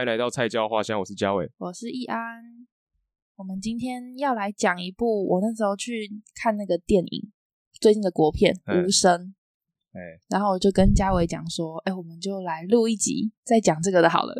[0.00, 2.18] 欢迎来到菜椒话乡，我是嘉伟，我是易安。
[3.36, 7.30] 我们今天要来讲一部我那时候去看那个电影，
[7.78, 9.20] 最近的国片《无声》。
[9.92, 10.00] 哎，
[10.30, 14.34] 然后我就跟嘉伟讲说：“哎，我们就来录一集，再讲这个的好了。”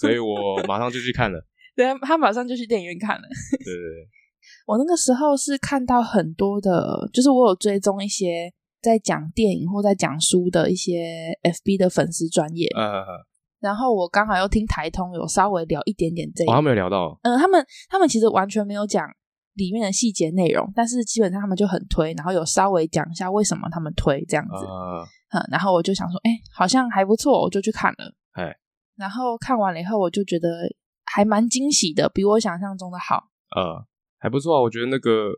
[0.00, 1.46] 所以我马上就去看了。
[1.76, 3.22] 对，他马上就去电影院看了。
[3.64, 4.08] 对对对，
[4.66, 12.66] 我那个时候是看到很多的，就是我有追踪一些在讲电影或在讲书的一些 FB 的粉丝专业。
[12.74, 13.24] 嗯嗯嗯。
[13.60, 19.08] 然后我刚好又听台通有稍微聊一点点这个，哦，他们有聊到，嗯，他们他们其实完全没有讲
[19.54, 28.56] 里面的细节内容，但是基本上他们就很推，然后有稍微讲一下为什么他们推这样子，呃、嗯，然后我就想说，哎，好像还不错，我就去看了，哎，
[28.96, 30.48] 然后看完了以后，我就觉得
[31.04, 33.24] 还蛮惊喜的，比我想象中的好，
[33.56, 33.84] 呃，
[34.18, 35.32] 还不错啊，我觉得那个，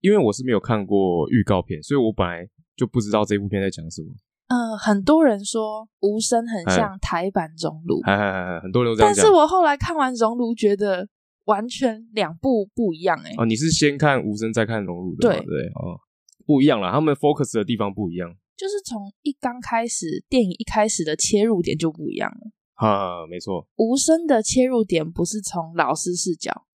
[0.00, 4.08] 因为我是没有看过预告片，所以我本来就不知道这部片在讲什么。
[4.52, 8.02] 嗯，很多人说无声很像台版《熔炉》，
[8.60, 9.22] 很多人都这样讲。
[9.22, 11.08] 但是我后来看完《熔炉》，觉得
[11.44, 13.36] 完全两部不一样哎、欸。
[13.38, 15.36] 哦，你是先看无声再看熔炉的吗？
[15.36, 15.96] 对对哦，
[16.44, 18.28] 不一样了，他们 focus 的地方不一样。
[18.54, 22.50] 就是从一刚开始，电影一开始的切入点就不一样了。
[22.74, 23.66] 啊，没错。
[23.76, 26.66] 无声的切入点不是从老师视角。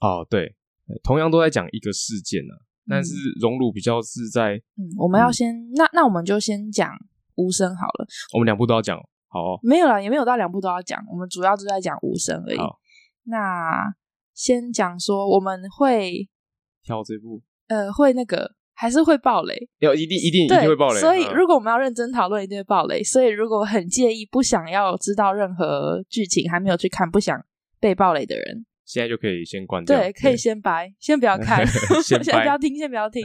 [0.00, 0.56] 哦，对，
[1.02, 6.90] 同样都在讲一个事件呢、啊，但是熔炉比较是在嗯，我们要先、嗯、那那我们就先讲。
[7.38, 12.58] 无声好了，我们两部都要讲，好、哦，没有啦，也没有到两部都要讲，我们主要就在讲无声而已。
[13.24, 13.94] 那
[14.34, 16.28] 先讲说我们会
[16.82, 19.68] 挑这部，呃，会那个还是会爆雷？
[19.78, 21.00] 要一定一定一定会爆雷。
[21.00, 23.02] 所以如果我们要认真讨论，一定会爆雷。
[23.02, 27.38] 所以如果很介意、不想要知道任何剧情、还没有去看、不想
[27.80, 28.64] 被爆雷的人。
[28.88, 31.62] 现在就可以先关掉，对，可以先白，先不要看，
[32.02, 33.22] 先 不要听，先不要听，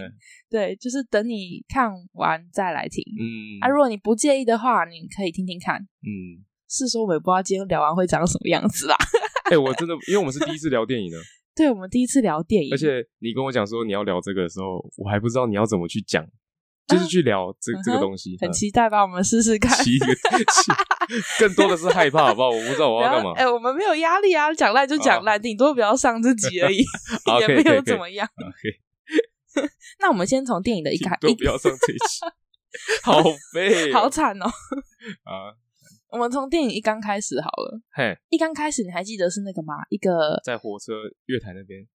[0.49, 3.01] 对，就是等你看完再来听。
[3.17, 3.23] 嗯，
[3.61, 5.79] 啊，如果你不介意的话，你可以听听看。
[5.79, 8.95] 嗯，是说我们也不知道今天聊完会长什么样子啦。
[9.45, 11.17] 哎、欸，我真的，因为我们是第一次聊电影呢。
[11.55, 16.27] 对，我们第一次聊电影，而且你跟我讲说你要聊这个的时候，我还不知道你要怎么去讲。
[16.85, 19.01] 就是去聊这、啊、这个东西，很期待吧？
[19.01, 19.77] 我们试试看。
[21.39, 22.49] 更多的是害怕，好不好？
[22.49, 23.31] 我不知道我要干嘛。
[23.35, 25.59] 哎、欸，我们没有压力啊，讲烂就讲烂，顶、oh.
[25.59, 26.83] 多不要上自己而已，
[27.39, 28.27] 也没有怎么样。
[28.37, 29.67] Okay.
[29.99, 32.19] 那我们先从电影的一开，都不要上这一集，
[33.03, 33.21] 好
[33.53, 34.45] 废，好惨哦。
[34.45, 35.55] 啊，
[36.09, 37.79] 我们从电影一刚开始好了。
[37.93, 39.75] 嘿，一刚开始你还记得是那个吗？
[39.89, 40.93] 一个在火车
[41.27, 41.85] 月台那边。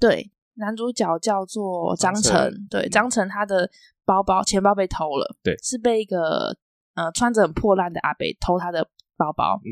[0.00, 0.30] 对。
[0.54, 3.68] 男主角叫做张晨，对，张晨他的
[4.04, 6.56] 包包钱包被偷了，对，是被一个
[6.94, 8.86] 呃穿着很破烂的阿伯偷他的
[9.16, 9.70] 包包，嗯，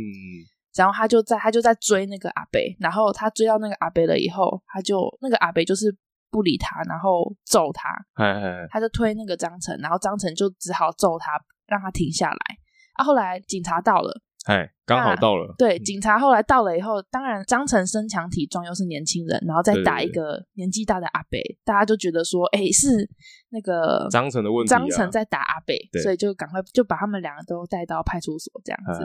[0.75, 5.95] 然后他就在他就在追那个阿伯，然后他追到那个阿伯了以后，他就那个阿伯就是
[6.31, 11.33] 不理他，然后揍他，嘿嘿嘿，他就推那个张晨，然后张晨就只好揍他，
[11.67, 12.59] 让他停下来，
[12.95, 14.23] 啊，后来警察到了。
[14.47, 15.55] 哎，刚好到了。
[15.57, 23.09] 对，警察后来到了以后，当然张成身强体壮，又是年轻人，然后再打一个年纪大的阿伯，大家就觉得说，哎，是
[23.51, 29.05] 那个张成的问题，张成在打阿北，所以就赶快就把他们两个都带到派出所这样子。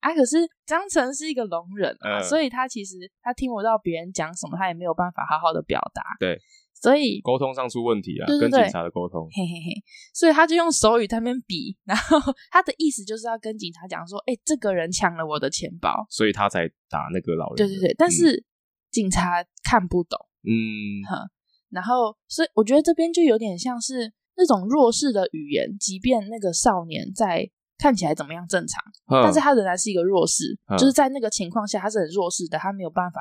[0.00, 6.02] 啊，可是张成是一个聋人啊，所以他其实他听不到别人讲什么，他也没有办法好好的表达。
[6.20, 6.38] 对。
[6.82, 9.82] 所以沟通上出问题了，对对对，跟警察的沟通，嘿嘿嘿，
[10.12, 12.18] 所以他就用手语在那边比，然后
[12.50, 17.56] 他的意思就是要跟警察讲说，哎、欸，这个人抢了我的钱包，所以他才打那个老人。
[17.56, 18.44] 对对对，但是
[18.90, 21.30] 警察看不懂，嗯，哈，
[21.70, 33.20] 然后所以我觉得这边就有点像是那种弱势的语言，即便那个少年在看起来怎么样正常，但是他仍然是一个弱势，就是在那个情况下他是很弱势的，他没有办法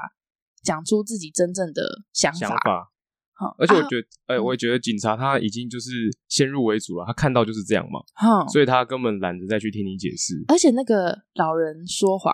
[0.64, 2.40] 讲出自己真正的想法。
[2.40, 2.91] 想法
[3.58, 5.90] 而且我觉得，哎、啊欸，我也觉得警察他已经就是
[6.28, 10.36] 先入为主了，他看到就是这样嘛，嗯、所以他根本懒得再去听你解释。
[10.48, 12.34] 而且那个老人说谎，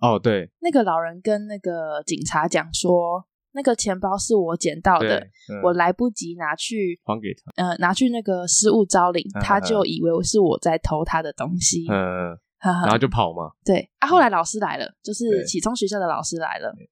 [0.00, 13.52] 哦，对，那个老人跟那个警察讲说，那个钱包是我捡到的，嗯、我来不及拿去还给他，呃，拿去那个失物招领，嗯、他就以为是我在偷他的东西，嗯，然后就跑嘛。
[13.64, 16.90] 对，啊，后来老师来了，就是启聪学校的老师来了，对。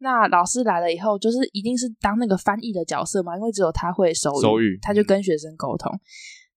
[0.00, 5.92] 那老师来了以后，就是一定是当那个翻译的角色嘛，因为只有他会手语，手语他就跟学生沟通。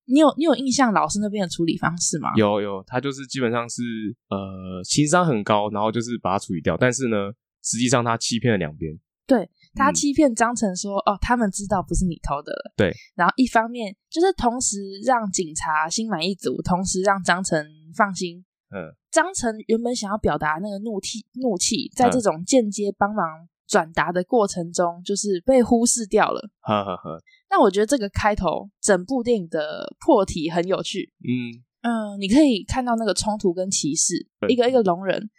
[0.05, 2.31] 你有你有印象老师那边的处理方式吗？
[2.35, 3.81] 有有，他就是基本上是
[4.29, 6.75] 呃情商很高，然后就是把他处理掉。
[6.75, 7.17] 但是呢，
[7.61, 8.97] 实际上他欺骗了两边。
[9.25, 18.43] 对，他欺骗张晨说、嗯：“哦，他们知道不是你偷的了。”对，然后一方面就是同时让警察心满意足，同时让张晨放心。
[18.73, 26.49] 嗯，张晨原本想要表达那个怒气，怒气在这种间接帮忙转达的过程中，就是被忽视掉了。
[26.61, 27.21] 呵呵呵。
[27.49, 31.13] 那我觉得这个开头，整部电影的破题很有趣。
[31.19, 31.63] 嗯。
[31.85, 34.15] 嗯，你可以看到那个冲突跟歧视，
[34.47, 35.29] 一个一个聋人，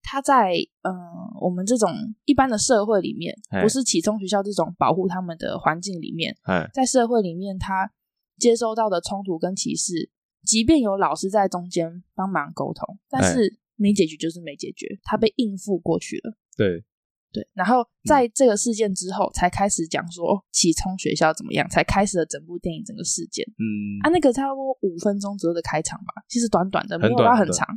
[0.00, 0.52] 他在
[0.82, 1.90] 嗯、呃，我们这种
[2.24, 6.36] 一般的社会里面，不是启聪学校这种保护他们的环境里面，
[6.72, 7.90] 在社会里面，他
[8.38, 10.08] 接收到的冲突跟歧视，
[10.48, 16.32] 即便有老师在中间帮忙沟通，但是没解决就是没解决，他被应付过去了。
[16.56, 16.82] 对
[17.30, 23.44] 对，然后在这个事件之后，嗯、才开始讲说启聪学校怎么样，才开始了整部电影整个事件。
[23.58, 27.68] 嗯，啊，那个差不多五分钟左右的开场吧，其实短短的，没有到很长。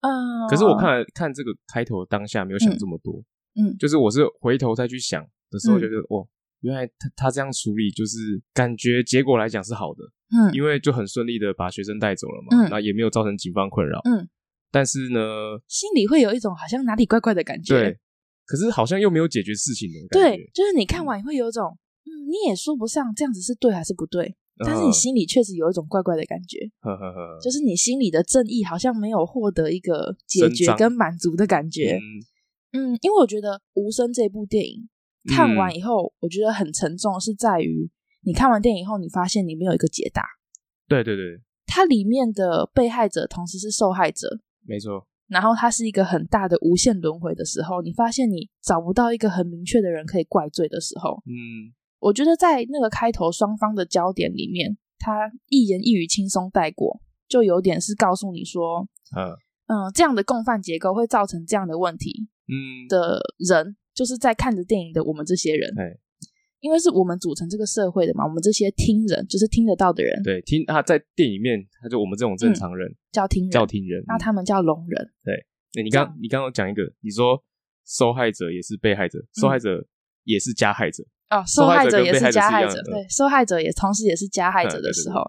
[0.00, 3.22] 嗯，可是我看看这个开头当下没有想这么多，
[3.60, 6.26] 嗯，就是我是回头再去想的时候，就觉得哦，
[6.60, 14.28] 原来他他这样处理，就是感觉结果来讲是好的，嗯，因为就很顺利的把学生带走了嘛，嗯，那也没有造成警方困扰，嗯，
[14.70, 15.20] 但是呢，
[15.68, 17.98] 心里会有一种好像哪里怪怪的感觉，对，
[18.46, 24.36] 可是好像又没有解决事情的感觉，对，就是你看完会有一种，嗯，你也说不上这样子是对还是不对。
[24.64, 31.98] 但是你心里确实有一种怪怪的感觉，呵呵呵，就是你心里的正义好像没有获得一个解决跟满足的感觉。
[32.70, 34.88] 嗯，嗯，因为我觉得《无声》这部电影
[35.26, 37.90] 看完以后，我觉得很沉重，是在于
[38.24, 40.22] 你看完电影以后，你发现你没有一个解答。
[40.88, 45.06] 对对对，它里面的被害者同时是受害者，没错。
[45.26, 51.72] 然后它是一个很大的无限轮回的时候，你发现你找不到一个很明确的人可以怪罪的时候，嗯。
[52.00, 58.86] 我觉得在那个开头双方的焦点里面，他一言一语轻松带过，就有点是告诉你说，
[59.16, 59.32] 嗯
[59.68, 65.98] 嗯，这样的共犯结构会造成这样的问题，嗯，的人就是在看着电影的我们这些人，对，
[66.64, 75.44] 因为是我们组成这个社会的嘛，我们这些听人就是听得到的人，对，听他在电影里面，他就我们这种正常人、嗯、叫听人，叫听人，那他们叫聋人，对，
[75.74, 77.44] 那你刚你刚刚讲一个，你说
[77.84, 79.86] 受害者也是被害者，受害者
[80.24, 81.02] 也是加害者。
[81.02, 85.20] 嗯哦，受害者也是加害者，对，受害者也同时也是加害者的时候，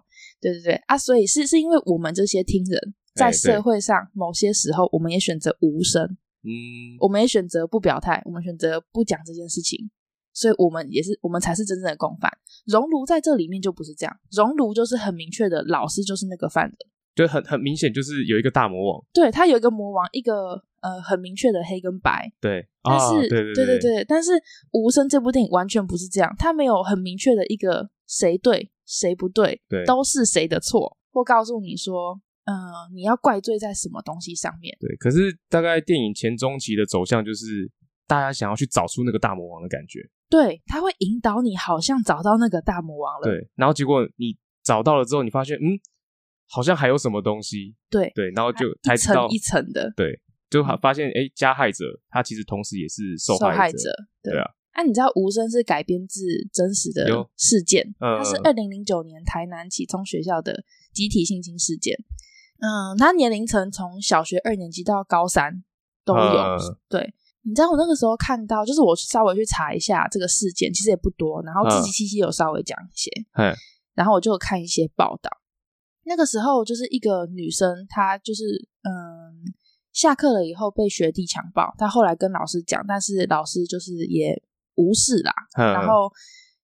[0.41, 0.73] 对对对。
[0.87, 6.03] 啊，所以是是因为我们这些听人在社会上某些时候，我们也选择无声，
[6.43, 9.89] 嗯，我们也选择不表态，我们选择不讲这件事情，
[10.35, 12.31] 所以我们也是我们才是真正的共犯。
[12.67, 16.75] 熔炉在这里面就不是这样，熔炉就是很明确的，老师就是那个犯人。
[17.15, 23.79] 就很很明显，就是有一个大魔王，对，他有一个魔王，一个呃很明确的黑跟白，对，但是、哦、对，对，对，对对。
[23.79, 24.31] 对，但是
[24.73, 37.71] 《无声》这部电影完全不是这样，他没有很明确的一个谁对谁不对，对，都是谁的错，或告诉你说，嗯、呃，你要怪罪在什么东西上面，对，可是大概电影前中期的走向就是
[38.05, 45.79] 大家想要去找出那个大魔王的感觉，对，他会引导你好像找到那个大魔王了，对，然后结果你找到了之后，你发现，嗯。
[46.47, 53.77] 好像还有什么东西，对对，然后就才知道一层一层的，对，就发现哎、欸，加害者他其实同时也是受害者，害者
[54.21, 54.45] 对，对啊。
[54.75, 56.21] 那、啊、你知道《无声》是改编自
[56.53, 60.63] 真实的事件，它是二零零九年台南启聪学校的
[60.93, 61.97] 集体性侵事件。
[62.59, 65.63] 嗯，他年龄层从小学二年级到高三
[66.05, 66.21] 都有。
[66.21, 67.11] 嗯、对，
[67.47, 73.53] 你知道我那个时候看到，就是我稍微去查一下这个事件，其实也不多，然后自己七七有稍微讲一些，嗯、
[73.93, 75.29] 然后我就有看一些报道。
[76.03, 78.43] 那个时候就是一个女生，她就是
[78.81, 79.53] 嗯，
[79.93, 84.41] 下课了以后被学弟强暴，她后来跟老师讲，但是老师就是也
[84.75, 85.31] 无视啦。
[85.57, 86.11] 嗯、然后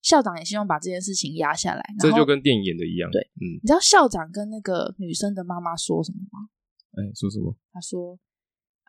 [0.01, 1.83] 校长也希望把这件事情压下来。
[1.99, 3.09] 这就跟电影演的一样。
[3.11, 6.49] 对，嗯，你知道校长跟那个女生的妈妈说什么吗？
[6.93, 7.55] 哎，说什么？
[7.71, 8.17] 他说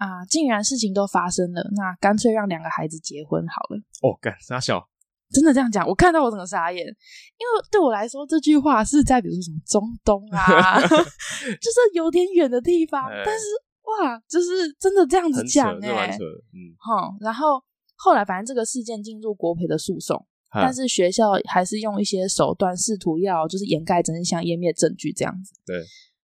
[0.02, 3.78] 啊，既然事情都发生了，那干脆让两个孩子结婚好了。
[4.02, 4.88] 哦，干傻笑？
[5.32, 13.44] 真的这样讲，我看到我整个傻眼，因为对我来说，这句话是在比如说什么中东啊， 就是有点远的地方，欸、但是
[13.82, 17.62] 哇，就是真的这样子讲哎、欸，嗯，好，然后
[17.96, 20.18] 后来反正这个事件进入国赔的诉讼，
[20.54, 25.54] 嗯、但是学校还是用一些手段试图要就是掩盖真相、湮灭证据这样子。
[25.64, 25.82] 对，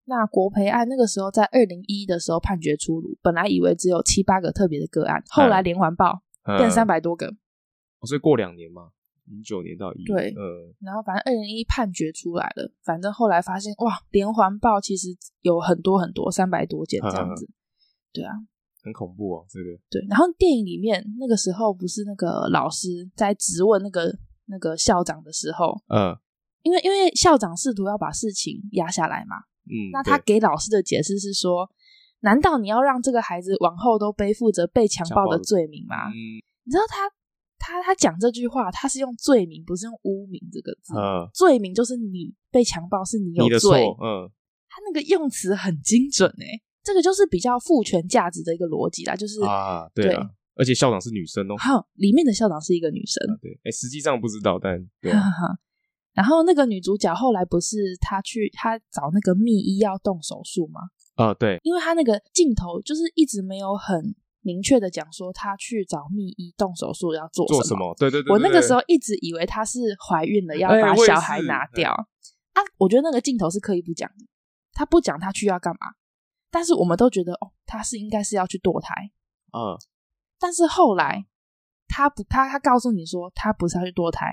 [0.08, 8.90] 那国培案那个时候在二零一一的时候判决出炉，本来以为只有七八个特别的个案，后来连环爆、嗯、变三百多个，哦，所以过两年嘛。
[9.30, 15.08] 零九年到一对，嗯，然后反正二零一判决出来了，反正后来发现哇，连环报其实
[15.42, 17.46] 有很多很多，三百多件这样子，
[18.10, 18.32] 对啊，
[18.82, 19.78] 很恐怖哦，这个。
[19.90, 20.02] 对。
[20.08, 24.10] 然后电影里面那个时候不是那个老师在质问那个
[24.46, 26.16] 那个校长的时候，嗯，
[26.62, 29.36] 因为因为校长试图要把事情压下来嘛，
[29.68, 31.70] 嗯，那他给老师的解释是说，
[32.20, 36.08] 难道你要让这个孩子往后都背负着被强暴的罪名吗？
[36.08, 37.10] 嗯，你知道他。
[37.60, 40.94] 他他讲这句话，他是用罪名，不是用污名这个字。
[40.94, 43.84] 嗯，罪名就是你被强暴，是你有罪。
[44.00, 44.30] 嗯，
[44.68, 51.56] 他那个用词很精准诶，这个就是比较父权价值的一个逻辑啦，就是啊，对啊，而且校长是女生哦。
[51.58, 53.20] 好，里面的校长是一个女生。
[53.42, 55.10] 对，哎，实际上不知道，但对。
[56.18, 60.80] 然后那个女主角后来不是她去她找那个密医要动手术吗？
[61.14, 67.62] 啊、呃，对，因为她那个镜头就是一直没有很明确的讲说她去找密医动手术要做什么。
[67.62, 67.94] 做什么？
[67.96, 71.92] 对对对，对，我那个时候一直以为她是怀孕了，要把小孩拿掉。
[71.92, 74.26] 啊，我觉得那个镜头是刻意不讲的，
[74.72, 75.86] 他不讲他去要干嘛，
[76.50, 78.92] 但是我们都觉得哦，他是应该是要去堕胎。
[79.52, 79.78] 嗯，
[80.40, 81.27] 但是后来。
[81.88, 84.26] 他不，他他告诉你说，他不是要去堕胎，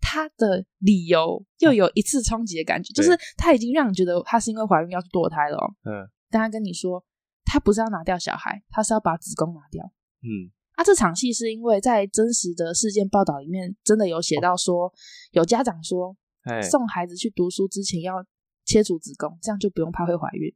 [0.00, 5.56] 他的理由又有一次冲击的感觉，啊、就是他已经让你觉得他是因为怀孕要去堕胎了。
[5.84, 7.02] 嗯，但他跟你说，
[7.44, 9.84] 他不是要拿掉小孩，他是要把子宫拿掉。
[10.22, 14.92] 嗯，啊，这场戏是因为在真实的事件报道里面，真的有写到说，哦、
[15.30, 16.16] 有家长说，
[16.68, 18.24] 送孩子去读书之前要
[18.64, 20.52] 切除子宫，这样就不用怕会怀孕。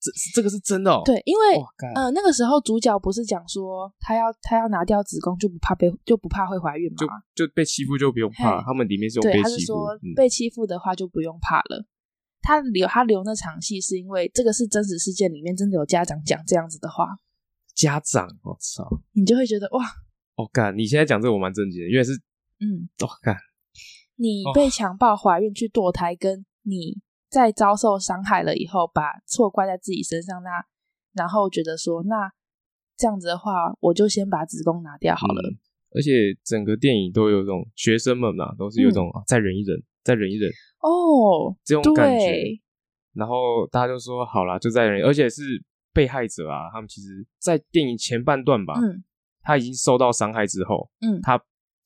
[0.00, 1.56] 这这个是真的哦，对，因为
[1.94, 6.96] 呃那个时候主角不是讲说他要他要拿掉子宫就不怕被就不怕会怀孕吗？
[7.34, 9.42] 就就被欺负就不用怕，他们里面是有被欺负。
[9.42, 11.84] 对，他是说被欺负的话就不用怕了。
[12.40, 17.06] 他留他留那场戏是因为这个是真实事件里面真的有家长讲这样子的话。
[17.74, 18.88] 家长，我操！
[19.12, 19.84] 你就会觉得哇，
[20.36, 20.76] 我干！
[20.76, 22.12] 你现在讲这个我蛮震惊的，因为是
[22.60, 23.36] 嗯，我干！
[24.16, 26.98] 你被强暴怀孕去堕胎，跟你。
[27.30, 30.50] 在遭受伤害了以后，把错怪在自己身上，那
[31.12, 32.30] 然后觉得说，那
[32.96, 35.48] 这样子的话，我就先把子宫拿掉好了。
[35.48, 35.56] 嗯、
[35.94, 42.58] 而且整个电影都有种学生们嘛，都是有种、嗯、再忍一忍，再忍一忍哦，这种感觉。
[43.14, 45.42] 然后大家就说好啦，就再忍，而且是
[45.92, 49.04] 被害者啊，他们其实，在电影前半段吧，嗯，
[49.42, 51.40] 他已经受到伤害之后，嗯，他。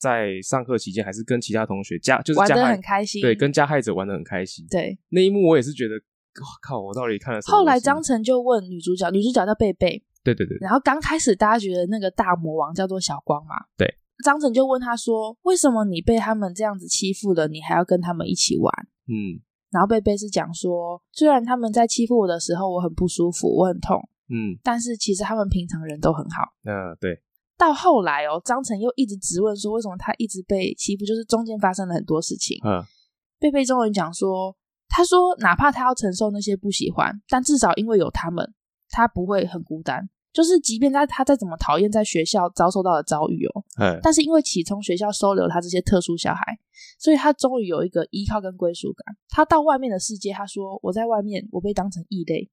[0.05, 4.63] 在上课期间，还是跟其他同学加就是加玩的很开心，对，跟加害者玩的很开心。
[4.69, 6.79] 对，那一幕我也是觉得，哇靠！
[6.79, 7.57] 我到底看了什么？
[7.57, 10.57] 后来张晨就问女主角，女主角叫贝贝，对对对。
[10.61, 13.87] 然后刚开始大家觉得那个大魔王叫做小光嘛，对。
[14.23, 18.71] 张晨就问他说：“为什么你被他们这样子欺负了，你还要跟他们一起玩？”
[19.11, 19.41] 嗯。
[19.71, 26.43] 然后贝贝是讲说，虽然他们在欺负我的时候我很不舒服，我很痛，嗯，但是其实他们平常人都很好。
[26.63, 27.19] 嗯、呃，对。
[27.57, 31.05] 到后来哦，张晨又一直质问说，为什么他一直被欺负？
[31.05, 32.59] 就是中间发生了很多事情。
[32.65, 32.83] 嗯，
[33.39, 34.55] 贝贝终于讲说，
[34.89, 38.53] 他说哪怕他要承受那些不喜欢，但至少因为有他们，
[38.89, 40.09] 他不会很孤单。
[40.33, 46.43] 就是即便他他再怎么讨厌在学校遭受到的遭遇哦，嗯，但是因为启聪学校收留他这些特殊小孩，
[46.99, 49.15] 所以他终于有一个依靠跟归属感。
[49.29, 52.49] 他到外面的世界，他说我在外面我被当成异类，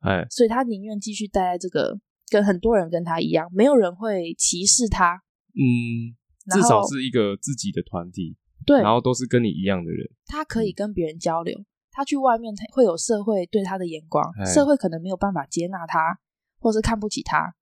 [0.00, 2.00] 哎，所以他宁愿继续待在这个。
[2.30, 5.22] 跟很多人跟他一样，没有人会歧视他。
[5.54, 6.16] 嗯，
[6.52, 8.36] 至少是一个自己的团体。
[8.66, 10.10] 对，然后都是跟你一样的人。
[10.26, 11.64] 他可以跟别人交流。
[11.90, 16.18] 他去外面会有社会对他的眼光，社会可能没有办法接纳他，
[16.58, 17.54] 或是看不起他，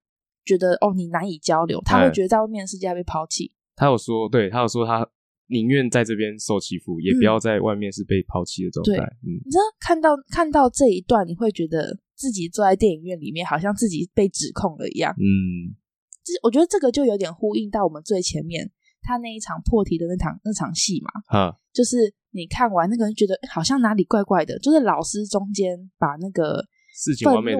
[0.44, 1.82] 觉得哦你难以交流。
[1.84, 3.52] 他会觉得在外面的世界被抛弃。
[3.76, 5.06] 他有说，对，他有说他
[5.48, 9.02] 宁愿在这边受欺负，也不要在外面是被抛弃的状态。
[9.22, 11.98] 嗯，你知道看到看到这一段，你会觉得。
[12.22, 15.12] 自己坐在电影院里面，好像自己被指控了一样。
[15.18, 15.74] 嗯，
[16.22, 21.10] 这我觉得这个就有点呼应到我们最前面他那一场破题的那场那场戏嘛。
[21.26, 26.64] 哈，就是你看完那个人觉得好像哪里怪怪的，就是老师中间把那个
[26.94, 27.58] 事情完美的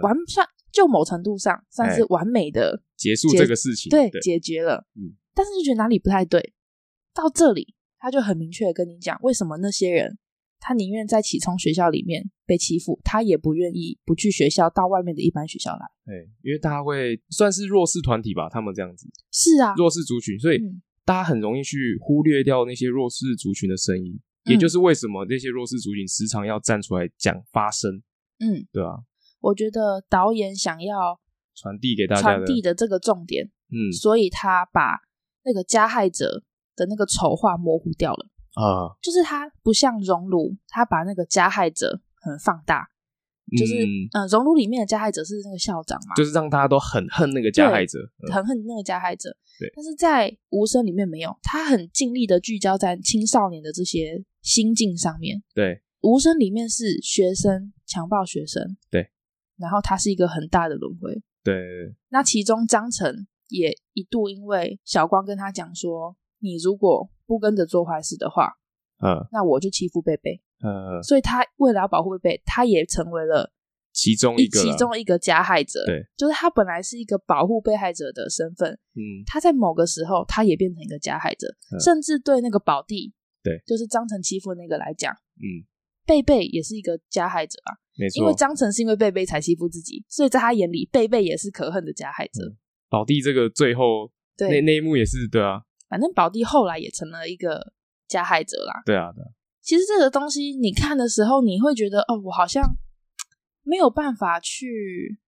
[0.00, 4.86] 完算就某程度上算是完美的结束这个事情，对，解决了。
[4.94, 6.54] 嗯，但是就觉得哪里不太对。
[7.12, 10.16] 到这里他就很明确的跟你讲，为什么那些人。
[10.66, 15.80] 他宁愿在启聪学校里面被欺负，他也不愿意不去学校，到外面的一般学校来。
[16.06, 19.06] 对，因为大家会算是弱势团体吧，他们这样子。
[19.30, 20.58] 是啊，弱势族群，所以
[21.04, 28.02] 大家很容易去忽略掉那些弱势族群的声音，嗯，也就是为什么那些弱势族群时常要站出来讲发声。
[28.38, 29.04] 嗯，对啊。
[29.40, 31.20] 我觉得导演想要
[31.54, 35.02] 传递给大家传递的这个重点，嗯，所以他把
[35.44, 36.42] 那个加害者
[36.74, 38.30] 的那个丑化模糊掉了。
[38.54, 42.88] 啊，uh, 就是他不像熔炉，他把那个加害者很放大，
[43.58, 47.98] 就是嗯，熔炉里面的加害者是那个校长嘛，就是让大家都很恨那个加害者，
[48.32, 49.36] 很恨那个加害者。
[49.58, 55.42] 对，但是在无声里面没有，他很尽力的聚焦在青少年的这些心境上面。
[55.54, 59.10] 对，无声里面是学生强暴学生，对，
[59.56, 61.22] 然后他是一个很大的轮回。
[61.44, 61.54] 对，
[62.08, 68.52] 那其中张晨也一度因为小光跟他讲说，你如果不跟着做坏事的话，
[69.02, 73.52] 嗯，那我就欺负贝贝，嗯，所以他为了要保护贝贝，他也成为了
[73.92, 75.84] 其中一个其中一个加害者。
[75.86, 83.12] 对，就是他本来是一个保护被害者的身份，嗯，他在某个时候他也变成一个加害者，嗯、甚至对那个宝弟，
[83.42, 85.64] 对，就是张晨欺负那个来讲，嗯，
[86.06, 92.44] 贝贝也是一个加害者啊，没错，因为张晨是因为贝贝才欺负自己，所以在他眼里，贝贝也是可恨的加害者。
[92.44, 92.56] 嗯、
[92.88, 95.62] 宝弟这个最后那那一幕也是对啊。
[95.94, 97.72] 反正宝弟后来也成了一个
[98.08, 98.82] 加害者啦。
[98.84, 99.30] 对啊，对啊。
[99.62, 102.64] 其实这个东西你看的时候，你会觉得哦，我好像
[103.62, 105.20] 没有办法去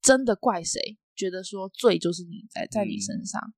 [0.00, 3.42] 真的怪谁，觉得说罪就是你在在你身上。
[3.42, 3.54] 嗯、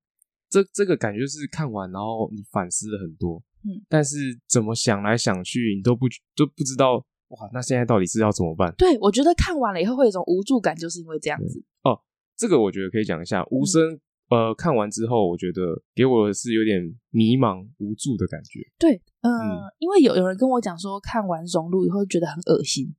[0.48, 4.16] 这这个感觉就是看完然后你反思了很多，嗯，但是
[4.48, 8.74] 怎么想来想去，你都不都不知道哇，那现在到底是要怎么办？
[8.78, 11.62] 对，我觉得看完了以后会有一种无助感，就是因为这样子。
[11.82, 12.00] 哦，
[12.34, 14.00] 这个我觉得可以讲一下无声。
[14.28, 15.60] 嗯呃，看完之后，我觉得
[15.94, 18.58] 给我的是有点迷茫无助的感觉。
[18.76, 22.92] 对，呃、嗯，因为有有人跟我讲说，看完《熔炉》以后觉得很恶心。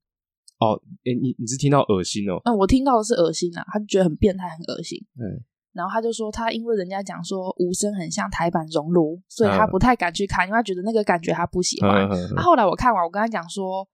[0.59, 2.39] 哦，哎，你你是听到恶心哦？
[2.45, 4.97] 嗯，我听到的是恶心啊，他就觉得很变态，很恶心。
[5.19, 5.43] 嗯。
[5.73, 12.07] 然后他就说，他因为人家讲说无声很像台版《熔炉》，所以他不太敢去看，因为他觉得那个感觉他不喜欢。
[12.07, 13.87] 那、啊啊、后来我看完，我跟他讲说，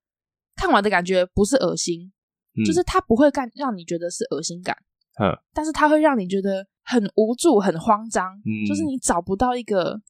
[0.56, 2.12] 看完的感觉不是恶心，
[2.56, 4.78] 嗯、就是他不会干让你觉得是恶心感。
[5.20, 5.36] 嗯。
[5.52, 6.68] 但是他会让你觉得。
[6.84, 10.02] 很无助，很慌张，嗯，就是你找不到一个，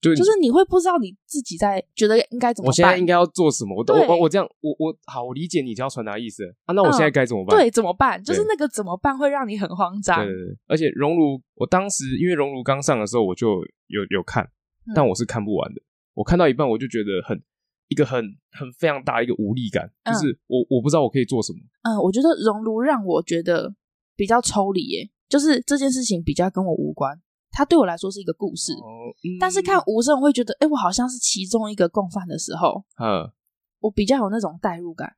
[0.00, 2.68] 就就是你会不知道你自己在觉得应该怎么办。
[2.68, 3.76] 我现在应该要做什么？
[3.76, 6.72] 我我我这样，我我好，我理解你要传达意思啊。
[6.72, 7.56] 那我现在该怎么办？
[7.56, 8.22] 嗯，对，怎么办？
[8.22, 10.24] 就是那个怎么办会让你很慌张。
[10.24, 14.48] 对对对，而且《熔炉》，我当时因为《熔炉》刚上的时候，我就有有看，
[14.94, 15.80] 但我是看不完的。
[16.14, 17.40] 我看到一半，我就觉得很
[17.88, 21.58] 一个很很非常大一个无力感，就是我我不知道我可以做什么。
[21.82, 23.74] 嗯，我觉得《熔炉》让我觉得
[24.16, 25.10] 比较抽离耶。
[25.32, 27.18] 就是这件事情比较跟我无关，
[27.50, 28.70] 它对我来说是一个故事。
[28.74, 33.32] 哦嗯、但是看无声，我会觉得，哎、欸，我好像是其中一个共犯的时候，嗯，
[33.80, 35.08] 我比较有那种代入感。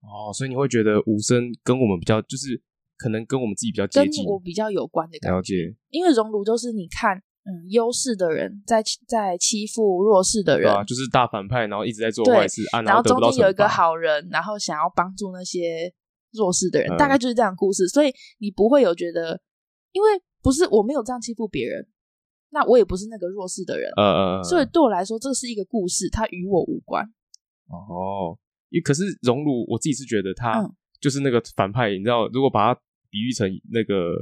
[0.00, 2.60] 哦，所以你会觉得无声跟我们比较，就是
[2.98, 5.36] 可能跟我们自己比较接近，跟我比较有关的感觉。
[5.36, 5.76] 了解。
[5.90, 15.94] 因为熔炉就是你看，嗯，优势的人在在欺负弱势的人，啊，就是大反派，然后一直在做坏事，啊，然后中间有一个好人，然后想要帮助那些
[16.32, 17.86] 弱势的人，嗯，大概就是这样的故事。
[17.86, 19.40] 所以你不会有觉得。
[19.92, 20.08] 因为
[20.42, 21.86] 不是我没有这样欺负别人，
[22.50, 27.04] 那我也不是那个弱势的人，呃呃呃，所以对我来说，这是一个故事，它与我无关。
[27.68, 28.36] 哦，
[28.68, 30.68] 因为可是荣辱，我自己是觉得他
[31.00, 34.12] 就是那个反派，嗯、你知道，如果把他比喻成那个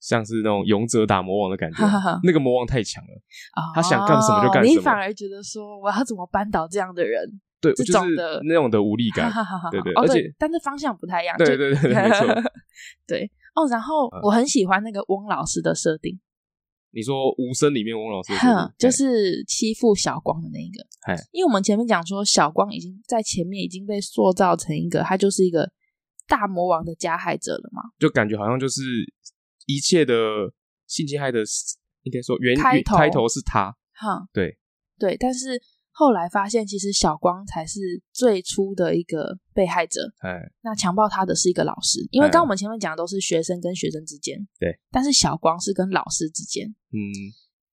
[0.00, 3.14] 像是那种勇者打魔王的感觉，哈哈哈，那个魔王太强了，
[3.56, 7.40] 哦，他想干什么就干什么，你反而觉得说我要怎么扳倒这样的人？
[7.60, 9.32] 对，这种的那种的无力感，
[9.72, 12.26] 对对，而且但是方向不太一样，对对对，没错，
[13.06, 13.30] 对。
[13.58, 16.18] 哦，然后我很喜欢那个翁老师的设定。
[16.90, 20.84] 你说无声里面翁老师，哼就是欺负小光的那一个。
[21.32, 25.70] 因为我们前面讲说，小光已经在前面已经被塑造成一个，他就是一个
[26.26, 27.82] 大魔王的加害者了嘛。
[27.98, 28.82] 就感觉好像就是
[29.66, 30.14] 一切的
[30.86, 31.40] 性侵害的，
[32.02, 33.76] 应该说原开头开头是他。
[33.92, 34.58] 哈，对
[34.98, 35.60] 对，但是。
[35.98, 37.80] 后来发现，其实小光才是
[38.12, 40.00] 最初的一个被害者。
[40.20, 44.78] 哎，那强暴他的是一个老师，因为刚我们前面讲的都是学生跟学生之间，对。
[44.92, 46.68] 但是小光是跟老师之间。
[46.68, 47.02] 嗯。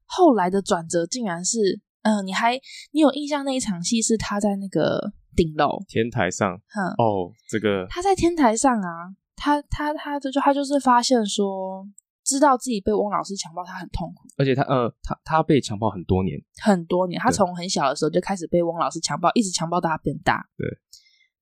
[0.06, 2.60] 后来的转折竟然是，嗯、呃，你还
[2.92, 6.60] 你有印象那一场戏是他在那个顶楼天台上。
[6.70, 11.88] 哼，哦，这个他在天台上啊，他他他就他就是发现说。
[12.26, 17.22] 知道自己被翁老师强暴，他很痛苦，而且他呃，他他被强暴很多年，很多年。
[17.22, 20.44] 他从很小的时候就开始被翁老师强暴，一直强暴到他变大。
[20.58, 20.68] 对，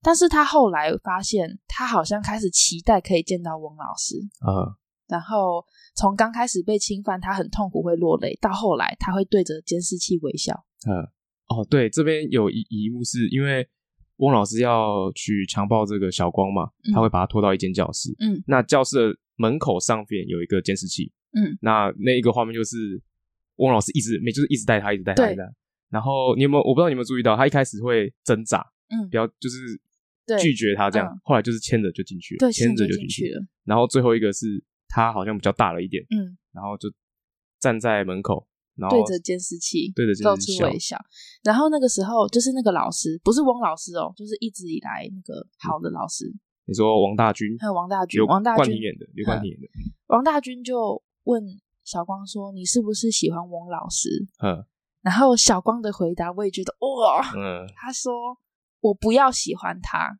[0.02, 4.76] 但是他后来发现，他好像开始期待可以见到翁老师啊。
[5.08, 10.64] 然后从刚开始被侵犯，他很痛苦会落泪，到后来他会对着监视器微笑。
[10.86, 11.00] 嗯，
[11.48, 13.66] 哦，对，这边有一一幕是因为
[14.16, 18.14] 翁老师要去强暴这个小光嘛，他会把他拖到一间教室。
[18.20, 19.18] 嗯，那教室的。
[19.36, 23.02] 门口上面有一个监视器，嗯，那那一个画面就是
[23.56, 25.36] 翁老师一直没，就是一直带他，一直带他，对。
[25.90, 26.62] 然后你有没有？
[26.62, 33.44] 我不知道你有没有注意到，他一开始会挣扎，嗯，比较就是拒绝他这样，后来就是牵着就进去了，对，牵着就进去了。
[33.64, 36.88] 然后最后一个是他好像比较大了一点，嗯，然后就
[37.58, 40.96] 站在门口，然后对着监视器，露出微笑。
[41.42, 46.32] 然后那个时候就是那个老师，不是翁老师哦，就是一直以来那个好的老师。
[46.66, 49.66] 你说王大军，还有王大军，王大军演的，刘冠廷演的。
[50.06, 51.42] 王大军就问
[51.84, 54.08] 小光说：“你是不是喜欢翁老师？”
[54.42, 54.64] 嗯，
[55.02, 58.12] 然后小光的回答，我也觉得哇，嗯，他说
[58.80, 60.18] ：“我不要喜欢他，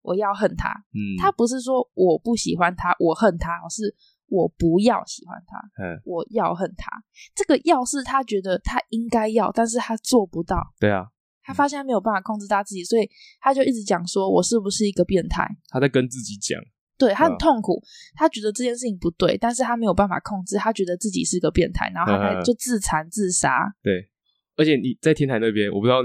[0.00, 3.94] 我要恨他。”嗯，他不是说我不喜欢他，我恨他，而是
[4.28, 6.90] 我不要喜欢他，嗯，我要恨他。
[7.34, 10.72] 这个要是他觉得他应该要，但是他做不到。
[10.78, 11.08] 对啊。
[11.46, 13.06] 他发现他没有办法控制他自己，所以
[13.38, 16.58] 他就一直讲说：“我是不是一个变态？”他在跟自己讲，
[16.96, 17.82] 对，他很痛苦，
[18.14, 23.70] 他觉得这件事情不对，但是他没有办法控制，他觉得自己是个变态，然后他就自残自杀。
[23.82, 24.08] 对，
[24.56, 25.98] 而且你在天台那边，我不知道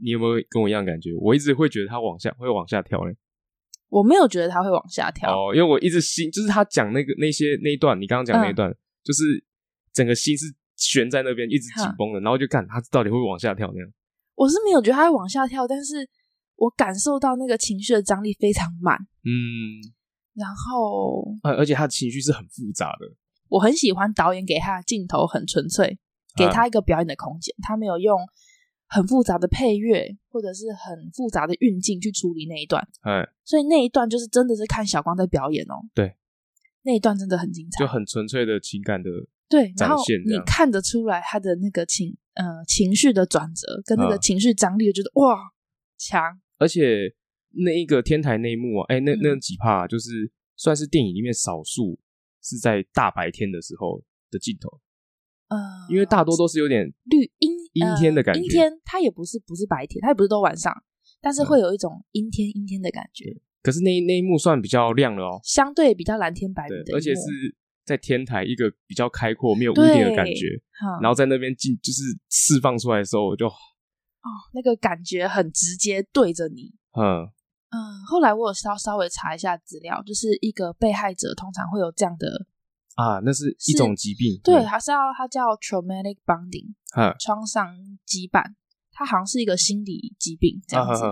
[0.00, 3.14] 你有没有跟我一样感觉，我一直会觉得他往下会往下跳嘞。
[3.88, 5.30] 我没有觉得他会往下跳。
[5.30, 9.22] 哦，因为我一直心就是他讲那个那些那一段，你刚刚讲那一段，嗯，就是
[9.92, 10.46] 整个心是
[10.76, 13.90] 悬在那边，一直紧绷的，然后就看他到底会往下跳那样。
[14.34, 16.08] 我是没有觉得他会往下跳，但是
[16.56, 19.82] 我感受到那个情绪的张力非常满，嗯，
[20.34, 23.06] 然后，而而且他的情绪是很复杂的。
[23.48, 25.98] 我很喜欢导演给他的镜头很纯粹，
[26.36, 28.20] 给他一个表演的空间，他没有用
[28.88, 36.16] 很复杂的配乐或者是很复杂的运镜去处理那一段，哎，所以那一段就是真的是看小光在表演哦，对，
[36.82, 39.10] 那一段真的很精彩，就很纯粹的情感的
[39.48, 39.96] 对，然后
[40.26, 45.36] 你看得出来他的那个情呃情绪的转折跟那个情绪张力，我觉得哇
[45.96, 46.40] 强。
[46.58, 47.14] 而且
[47.50, 51.98] 那一个天台内幕啊，哎、欸，那那几趴、啊、就是算是电影里面少数
[52.42, 54.68] 是在大白天的时候的镜头，
[55.48, 55.58] 呃，
[55.90, 60.72] 因为大多都是有点绿阴阴天的感觉，阴天它也不是不是白天，它也不是都晚上，
[61.20, 63.24] 但是会有一种阴天阴天的感觉。
[63.30, 67.22] 嗯、可是那那一幕算比较亮了哦，相对比较蓝天白云的，而且是
[67.84, 70.46] 在天台一个比较开阔、没有屋顶的感觉，
[71.02, 73.46] 然后在那边进就是释放出来的时候，我就。
[73.46, 76.74] 哦，那个感觉很直接，对着你。
[76.92, 77.22] 嗯
[77.70, 82.46] 嗯，后来我有稍稍微查一下资料，就是一个被害者通常会有这样的
[82.98, 87.72] 啊，那是一种疾病，对，还是要它叫 traumatic bonding，嗯，创伤
[88.04, 88.42] 羁绊，
[88.90, 91.02] 它好像是一个心理疾病，这样子，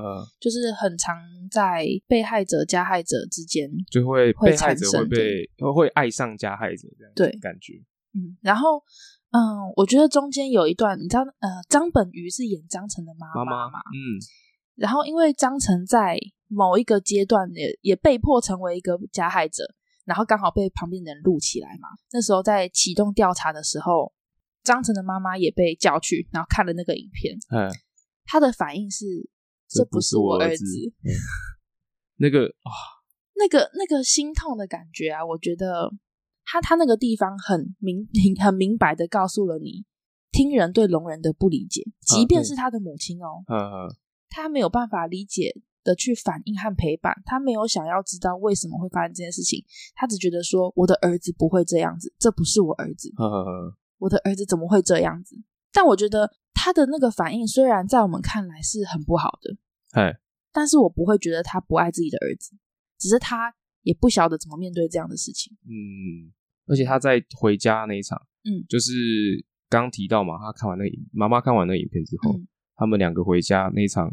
[0.40, 1.14] 就是很常
[1.48, 7.74] 在被害者加害者之间就会被害者会被会爱上加害者这样，对，感觉，
[8.14, 8.82] 嗯，然后。
[9.32, 13.80] 嗯，我觉得中间有一段，你知道，呃，张本鱼是演张晨的妈妈嘛？
[13.92, 14.16] 嗯，
[14.76, 19.64] 然后因为张晨在某一个阶段也也被迫成为一个加害者，
[20.06, 21.88] 然后刚好被旁边的人录起来嘛。
[22.12, 24.14] 那时候在启动调查的时候，
[24.64, 27.68] 张晨的妈妈也被叫去，然后看了那个影片，嗯，
[28.24, 29.28] 他的反应是：
[29.68, 30.64] 这不是我儿子。
[32.16, 32.72] 那个啊，
[33.34, 35.92] 那个那个心痛的感觉啊，我觉得。
[36.48, 38.06] 他他那个地方很明
[38.40, 39.84] 很明白的告诉了你，
[40.30, 43.90] 听人对聋人的不理解，即便是他的母亲哦，啊、
[44.28, 45.56] 他没有办法理解
[45.86, 55.36] 的去反应和陪伴，他没有想要知道为什么会发生这件事情，他只觉得说我的儿子不会这样子，这不是我儿子，呵呵呵、我的儿子怎么会这样子？
[55.72, 59.56] 但我觉得他的那个反应虽然在我们看来是很不好的，
[59.92, 60.16] 嘿
[60.52, 62.56] 但是我不会觉得他不爱自己的儿子，
[62.98, 63.54] 只是他。
[63.86, 65.56] 也不晓得怎么面对这样的事情。
[65.62, 66.34] 嗯，
[66.66, 68.90] 而且他在回家那一场，嗯，就是
[69.68, 74.12] 刚提到嘛，他看完那妈妈看完那影片之后，嗯、他们两个回家那一场，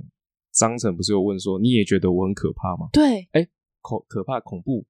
[0.53, 2.87] 张晨不是有问说，你也觉得我很可怕吗？
[2.93, 3.47] 对，哎，
[3.81, 4.85] 恐可怕恐怖，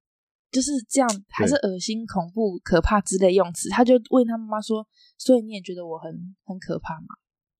[0.52, 3.70] 就是这样，还是恶心、恐怖、可怕之类用词？
[3.70, 4.86] 他就问他妈妈说，
[5.18, 7.08] 所以你也觉得我很很可怕吗？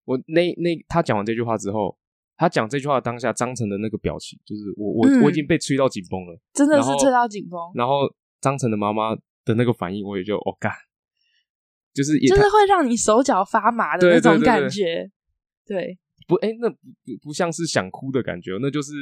[0.04, 1.98] 我那那他讲完这句话之后。
[2.36, 7.56] 他讲这句话当下，张晨的那个表情，就是我我、嗯、我已经被吹到紧绷了，真的是吹到紧绷。
[7.76, 9.14] 然后张晨的妈妈
[9.44, 10.72] 的那个反应，我也就哦干，
[11.94, 15.08] 就是就是会让你手脚发麻的那种感觉。
[15.64, 16.76] 对，不，哎，那不
[17.22, 18.92] 不像是想哭的感觉，那就是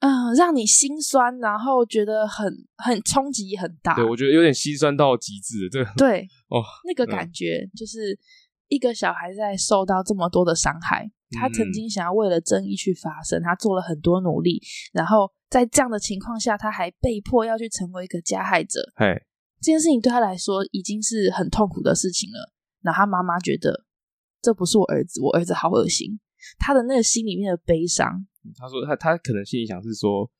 [0.00, 3.94] 嗯，让你心酸，然后觉得很很冲击很大。
[3.94, 8.18] 对，我觉得有点心酸到极致，这个对哦，那个感觉就是
[8.68, 11.10] 一个小孩在受到这么多的伤害。
[11.34, 14.60] 他曾经想要为了正义去发声，他做了很多努力，
[14.92, 18.80] 然后在这样的情况下，他还被迫要去成为一个加害者。
[18.96, 19.06] 嘿，
[19.58, 22.52] 这件事情对他来说已经是很痛苦的事情了。
[22.82, 23.86] 然后他妈妈觉得
[24.42, 26.20] 这不是我儿子，我儿子好恶心。
[26.58, 28.26] 他的那个心里面的悲伤，
[28.56, 30.30] 他说他他可能心里想是说，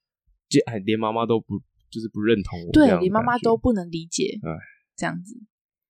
[0.48, 1.58] 就哎，连妈妈都不
[1.90, 4.50] 就是不认同我，对，连妈妈都不能理解，哎，
[4.96, 5.34] 这样子，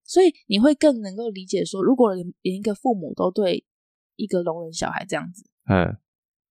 [0.05, 3.64] 所以你会更能够理解说，如果连连一个父母都对。
[4.16, 5.96] 一个聋人小孩这样子，嗯，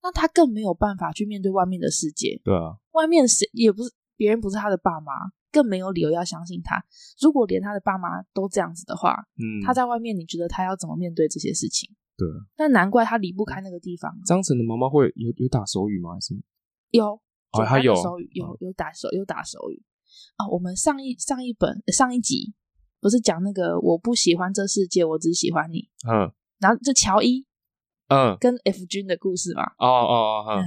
[0.01, 2.41] 那他更没有办法去面对外面的世界。
[2.43, 5.13] 对啊，外面谁也不是别人，不是他的爸妈，
[5.51, 6.83] 更没有理由要相信他。
[7.21, 11.87] 如果连他的爸妈都这样子的话，嗯，他在外面，你觉得他要怎么面对这些事情？
[12.21, 14.15] 对，那难怪他离不开那个地方。
[14.25, 16.13] 张晨的妈妈会有有打手语吗？
[16.13, 16.35] 还是
[16.91, 17.19] 有？
[17.51, 19.83] 哦，他有手语，有有打手有打手语
[20.35, 20.47] 啊。
[20.47, 22.53] 我们上一上一本上一集
[22.99, 25.89] 不是讲那个我不喜欢这世界，我只喜欢你。
[26.07, 27.43] 嗯，然后这乔伊。
[28.13, 29.63] 嗯，跟 F 君的故事嘛。
[29.77, 30.63] 哦哦哦，嗯，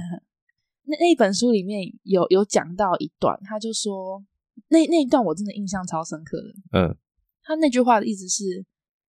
[0.83, 4.25] 那那本书里面有有讲到一段，他就说
[4.69, 6.49] 那那一段我真的印象超深刻的。
[6.73, 6.97] 嗯，
[7.43, 8.65] 他那句话的意思是，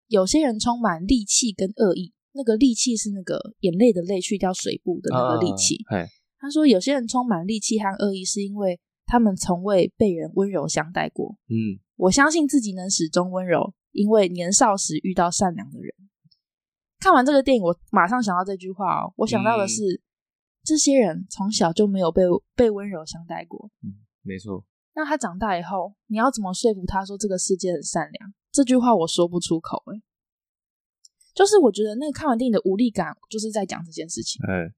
[0.08, 5.76] 有些人充满戾气跟恶意，那个戾气是那个眼泪的泪去掉水部的那个戾气。
[5.90, 6.04] 哦，
[6.38, 11.36] 他说有些人充满戾气和恶意，是因为他们从未被人温柔相待过。
[11.48, 15.92] 嗯，我相信自己能始终温柔，因为年少时遇到善良的人。
[16.98, 19.12] 看完这个电影，我马上想到这句话哦。
[19.16, 20.00] 我想到的是，嗯、
[20.64, 22.22] 这些人从小就没有被
[22.54, 23.70] 被温柔相待过。
[23.82, 24.64] 嗯，没错。
[24.94, 28.32] 那他长大以后，你要怎么说服他说这个世界很善良？
[28.50, 29.82] 这句话我说不出口。
[29.86, 30.00] 哎，
[31.36, 34.40] 就是我觉得那个看完电影的无力感，就是在讲这件事情。
[34.48, 34.72] 嗯，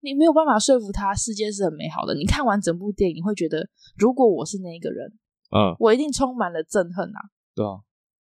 [0.00, 2.14] 你没有办法说服他世界是很美好的。
[2.14, 5.08] 你看完整部电影，你会觉得，如果我是那一个人，
[5.50, 7.20] 嗯，我一定充满了憎恨啊。
[7.54, 7.80] 对啊。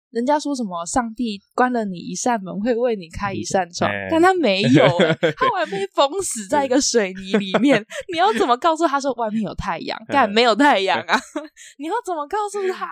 [0.09, 0.85] 人家说什么？
[0.85, 7.81] 上帝关了你一扇门，会为你开一扇窗，欸、但他没有、 欸，他还被封死在一个水泥里面。
[8.11, 9.97] 你要怎么告诉他说外面有太阳？
[10.09, 11.17] 但没有太阳啊？
[11.79, 12.85] 你要怎么告诉他？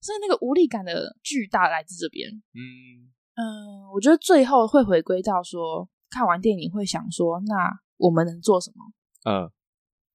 [0.00, 2.30] 所以那个无力感的巨大来自这边。
[2.30, 3.46] 嗯嗯、
[3.84, 7.54] 呃，我觉得最后会回归到说，看完电影会想说，那
[7.96, 8.84] 我们能做什么？
[9.30, 9.50] 嗯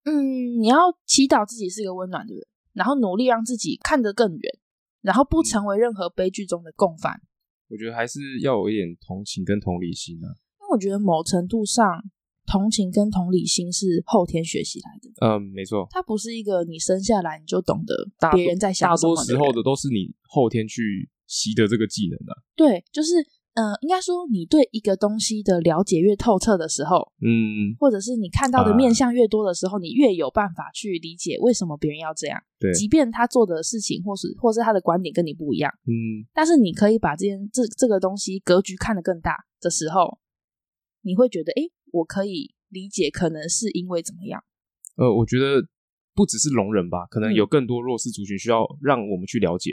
[0.05, 4.59] 嗯，你要祈祷自己是一个温暖的人，然后努力让自己看得更远。
[5.01, 7.21] 然后不成为任何悲剧中的共犯。
[7.69, 10.25] 我觉得还是要有一点同情跟同理心啊。
[10.59, 12.03] 因为我觉得某程度上，
[12.47, 15.27] 同情跟同理心是后天学习来的。
[15.27, 15.85] 嗯，没错。
[15.91, 17.93] 它不是一个你生下来你就懂得
[18.33, 22.33] 别人在想什么多时候的都是你后天去习得这个技能的。
[22.55, 23.13] 对，就是。
[23.57, 32.37] 嗯、呃，应该说，你对一个东西的了解越透彻的时候，嗯，或者是你看到的面相越多的时候，啊、你越有办法去理解为什么别人要这样。
[32.59, 40.19] 对，即便他做的事情或是或是他的观点跟你不一样，嗯，但是你可以把这件这这个东西格局看得更大的时候，
[41.03, 44.43] 你会觉得，诶，我可以理解，可能是因为怎么样？
[44.97, 45.65] 呃，我觉得
[46.13, 49.71] 不只是聋人吧，可能有更多弱势族群需要让我们去了解。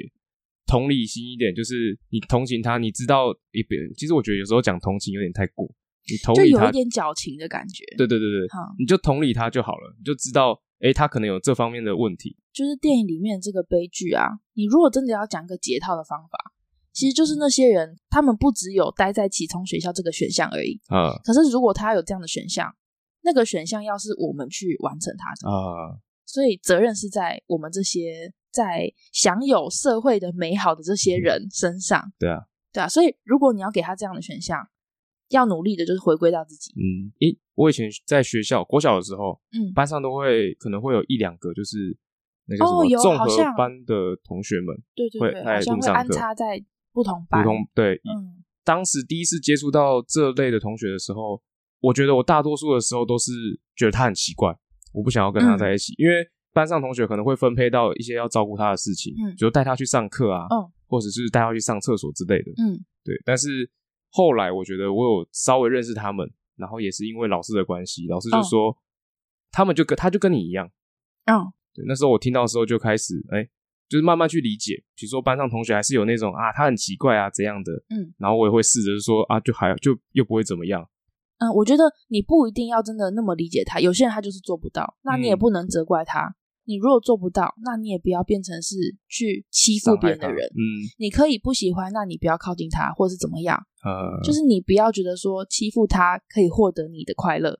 [0.67, 3.81] 同理心一点，就是你同情他，你知道一边。
[3.97, 5.67] 其实我觉得有时候讲同情有点太过，
[6.09, 7.85] 你同理他就有一点矫情的感觉。
[7.99, 12.37] 对对对对，好你就同理他就好了，你就知道，哎，他可能有这方面的问题。
[12.53, 16.53] 就是电影里面这个悲剧啊，你如果真的要讲一个解套的方法，
[16.93, 21.19] 其实就是那些人，他们不只有待在启聪学校这个选项而已啊。
[21.25, 22.75] 可是如果他有这样的选项，
[23.23, 28.33] 那个选项要是我们去完成它的啊，所以责任是在我们这些。
[28.53, 32.39] 在享有社会的美好的这些人身上，嗯、对啊，
[32.73, 34.69] 对啊，所以如果你要给他这样的选项，
[35.31, 36.71] 要努力的就是回归到自己。
[36.77, 41.97] 嗯，诶，我以前在学校国小的时候，嗯，班上都会可能会有一两个就是
[42.45, 46.63] 那个什么综合班的同学们，对对对，好像会安插在
[46.93, 51.41] 不同班，不同对，嗯，当时第一次接触到这类的同学的时候，
[51.81, 53.33] 我觉得我大多数的时候都是
[53.75, 54.55] 觉得他很奇怪，
[54.93, 56.29] 我不想要跟他在一起，嗯、因为。
[56.53, 63.15] 班上同学可能会分配到一些要照顾他的事情，嗯，比如带他去上课啊，哦，或者是带他去上厕所之类的，嗯，对。
[63.25, 63.71] 但是
[64.11, 68.77] 后来我觉得我有稍微认识他们，然后也是因为老师的关系，老师就说，哦，
[69.51, 70.71] 他们就跟他就跟你一样，
[71.25, 71.85] 嗯，对。
[71.87, 73.49] 那时候我听到的时候就开始，哎，
[73.89, 80.87] 就是慢慢去理解，比如说班上同学还是有那种啊，他很奇怪啊怎样的，嗯，然后我也会试着说啊，就还就又不会怎么样。
[81.39, 86.27] 嗯，我觉得你不一定要真的那么理解他，有些人他就是做不到，那你也不能责怪他。
[86.29, 88.77] 嗯你如果做不到，那你也不要变成是
[89.09, 90.47] 去欺负别人的人。
[90.47, 90.61] 嗯，
[90.99, 93.59] 你可以不喜欢，那你不要靠近他，或是怎么样。
[93.85, 97.59] 呃，就是你不要觉得说欺负他可以获得你的快乐。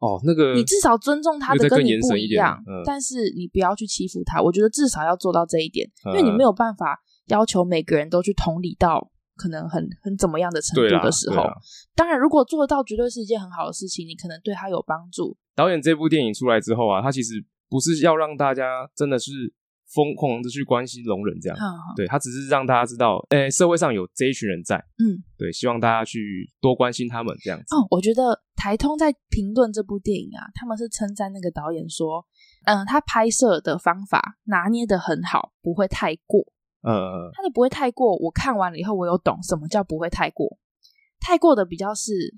[0.00, 4.42] 哦，那个，你至少尊重他的跟你不一样，嗯，但是你不要去欺负他。
[4.42, 11.44] 我觉得至少要做到这一点，因为你没有办法要求每个人都去同理到可能很很怎么样的程度的时候。
[11.94, 15.36] 当然，如果做得到，绝对是一件很好的事情，你可能对他有帮助。
[15.54, 17.44] 导演这部电影出来之后啊，他其实。
[17.70, 19.30] 不是要让大家真的是
[19.94, 21.56] 疯狂的去关心聋人这样，
[21.96, 27.74] 对，他只是让大家知道，哎、欸，社会上有这一群人在，嗯，对，希望大家去多关心他们这样子。
[27.74, 32.26] 哦，我觉得台通在评论这部电影啊，他们是称赞那个导演说，
[32.66, 36.40] 嗯，他拍摄的方法拿捏的很好，不会太过，
[36.82, 40.58] 呃，他的不会太过，我看完了以后，我有懂什么叫不会太过，
[41.20, 42.36] 太过的比较是。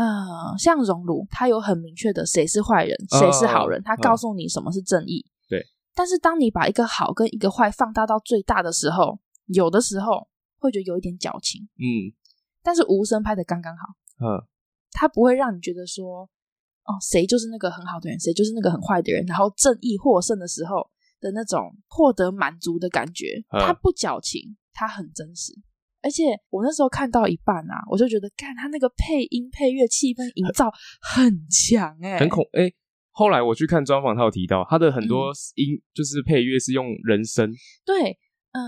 [0.00, 5.26] 呃，像熔炉，它有很明确的谁是坏人，谁是好人，他告诉你什么是正义。
[5.46, 5.62] 对。
[5.94, 10.26] 但是当你把一个好跟一个坏放大到最大的时候，有的时候
[10.58, 11.68] 会觉得有一点矫情。
[11.76, 12.16] 嗯。
[12.62, 13.82] 但是无声拍的刚刚好。
[14.24, 14.40] 嗯。
[14.90, 16.22] 他不会让你觉得说，
[16.84, 20.88] 哦，谁就是那个很好的人，谁就是那个很坏的人，然后正义获胜的时候
[21.20, 23.44] 的那种获得满足的感觉。
[23.50, 25.52] 他不矫情，他很真实。
[26.02, 32.74] 而且我那时候看到一半啊，我就觉得，看他那个配音、配乐、气氛营造很强哎、欸，很恐哎、欸。
[33.12, 37.52] 后来我去看专访，他有提到他的很多音、嗯、就是配乐是用人声。
[37.84, 38.18] 对，
[38.52, 38.62] 嗯，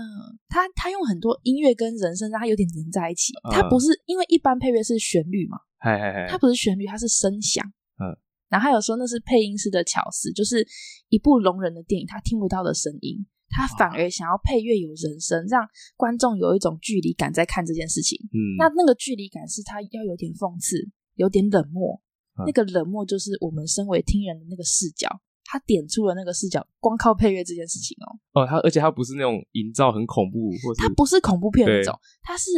[0.47, 3.33] 他他用很多音乐跟人声让他有点连在一起。
[3.51, 5.57] 他不是因为一般配乐是旋律嘛？
[5.79, 7.65] 嘿嘿嘿，他不是旋律，他是声响。
[7.99, 8.13] 嗯，
[8.49, 10.67] 然后他有说那是配音师的巧思，就是
[11.09, 13.25] 一部聋人的电影，他听不到的声音。
[13.53, 15.61] 他反而想要配乐有人声，让
[15.95, 18.17] 观众有一种距离感在看这件事情。
[18.33, 20.75] 嗯，那那个距离感是他要有点讽刺，
[21.15, 22.01] 有点冷漠。
[22.39, 25.07] 嗯、那个冷漠就是我们身为听人的那个视角，
[25.45, 28.41] 他点出了那个视角，光靠配乐这件事情哦。
[28.41, 32.49] 哦，他而且他不是那种营造很恐怖，或者他不是恐怖片那种，他是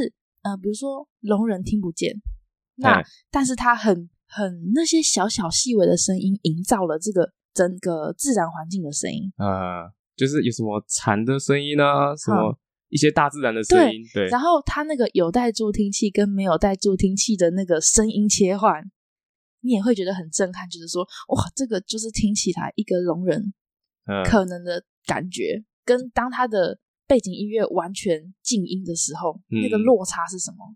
[0.43, 2.15] 呃，比如说聋人听不见，
[2.75, 4.09] 那、嗯、但是他很。
[4.27, 9.31] 很那些小小细微的声音，营造了这个整个自然环境的声音。
[9.37, 12.57] 呃，就是有什么蝉的声音啊，什么
[12.89, 14.01] 一些大自然的声音。
[14.13, 18.83] 对，对，然后它那个有带助听器跟没有带助听器的那个声音切换，
[19.61, 23.53] 你也会觉得很震撼，就是说，哇，这个就是听起来一个聋人
[24.25, 30.75] 可能的感觉，嗯、跟当他的背景音乐完全静音的时候，嗯、那个落差是什么？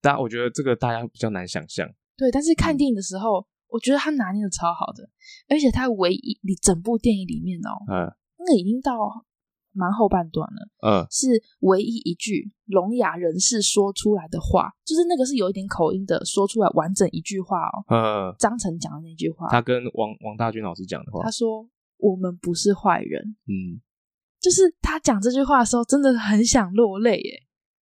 [0.00, 1.86] 大家，我觉得这个大家比较难想象。
[2.16, 5.08] 对，但是看电影的时候，嗯、我觉得他拿捏的超好的，
[5.48, 8.12] 而且他唯一你整部电影里面哦，嗯，
[8.46, 9.24] 那个已经到
[9.72, 11.28] 蛮后半段了，嗯，是
[11.60, 23.80] 唯一一句聋哑人士说出来的话，就是那个是有一点口音的，说出来完整一句话哦，嗯，张晨讲的那句话，他跟王王大军老师讲的话，他说我们不是坏人，嗯，
[24.40, 27.42] 就是他讲这句话的时候，真的很想落泪耶。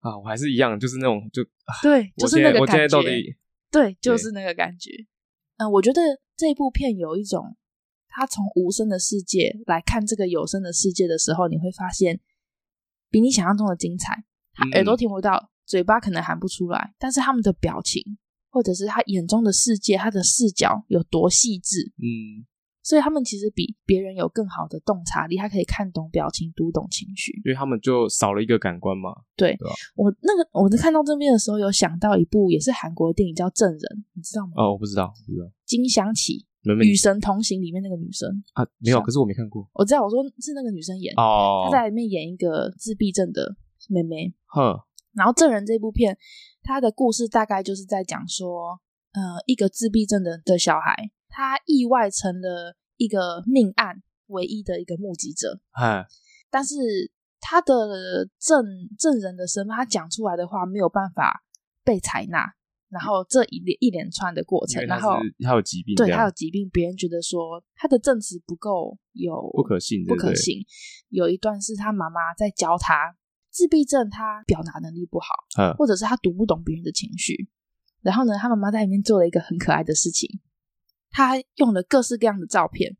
[0.01, 1.41] 啊，我还是一样，就是那种就
[1.82, 2.97] 对，就是那个感觉。
[3.71, 4.91] 对，就是那个感觉。
[5.58, 6.01] 嗯，我觉得
[6.36, 7.56] 这部片有一种，
[8.15, 12.19] 他从无声的世界来看这个有声的世界的时候，你会发现
[13.10, 14.23] 比你想象中的精彩。
[14.54, 18.02] 他耳朵听不到，嗯、嘴巴可能喊不出来，但是他们的表情，
[18.52, 22.45] 或者是他眼中的世界，他的视角有多细致，嗯。
[22.86, 27.32] 所以他们其实比别人有更好的洞察力，他可以看懂表情，读懂情绪。
[27.45, 29.10] 因为他们就少了一个感官嘛。
[29.38, 33.80] 对，对我那个我在看到这边的时候，有想到一部也是韩国的电影叫《证人》，
[34.12, 34.52] 你知道吗？
[34.58, 35.49] 哦，我不知道，不知道。
[35.65, 36.39] 金香琪，
[36.84, 39.69] 《与神同行》里面那个女生啊，没有，可是我没看过。
[39.73, 43.56] 我知道，我说是那个女生演哦，她在里面演一个自闭症的
[43.89, 44.34] 妹妹。
[44.45, 44.80] 哼，
[45.13, 46.17] 然后《证人》这部片，
[46.62, 48.80] 它的故事大概就是在讲说，
[49.12, 51.12] 呃，一个自闭症的的小孩。
[51.36, 56.06] 他意外成了一个命案唯一的一个目击者，嗯，
[56.52, 56.76] 但是
[57.41, 58.63] 他的证
[58.99, 61.43] 证人的身份，他讲出来的话没有办法
[61.84, 62.54] 被采纳，
[62.93, 70.63] 然后这一连一连串的过程，然后他有疾病，对，他有疾病，别人觉得说他的证词不够有不可信，不可信。
[71.10, 73.15] 有一段是他妈妈在教他
[73.49, 75.27] 自闭症，他表达能力不好，
[75.60, 77.49] 嗯，或者是他读不懂别人的情绪，
[78.01, 80.39] 然后呢，他妈妈在里面做了一个很可爱的事情。
[81.15, 82.97] 他用了各式各样的照片，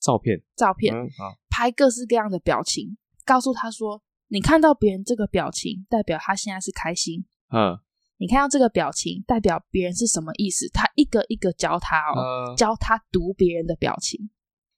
[0.00, 1.08] 照片，照片，嗯，
[1.48, 7.24] 拍各式各样的表情，告诉他说：“你看到别人这个表情，代表他现在是开心。
[7.52, 7.76] 嗯，
[8.20, 10.68] 你看到这个表情，代表别人是什么意思？
[10.74, 14.28] 他一个一个教他哦，嗯，教他读别人的表情，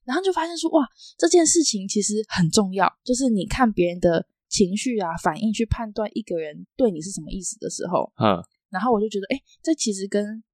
[0.05, 0.87] 然后就发现说，哇，
[1.19, 8.39] 这件事情其实很重要，就是你看别人的情绪啊、反应，去判断一个人对你是什么意思的时候，嗯，
[8.71, 10.45] 然后我就觉得，哎，这其实跟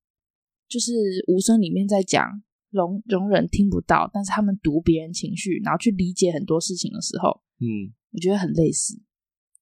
[0.67, 8.99] 就是无声里面在讲容容忍听不到，但是他们读别人情绪，然后去理解很多事情的时候，嗯，我觉得很类似。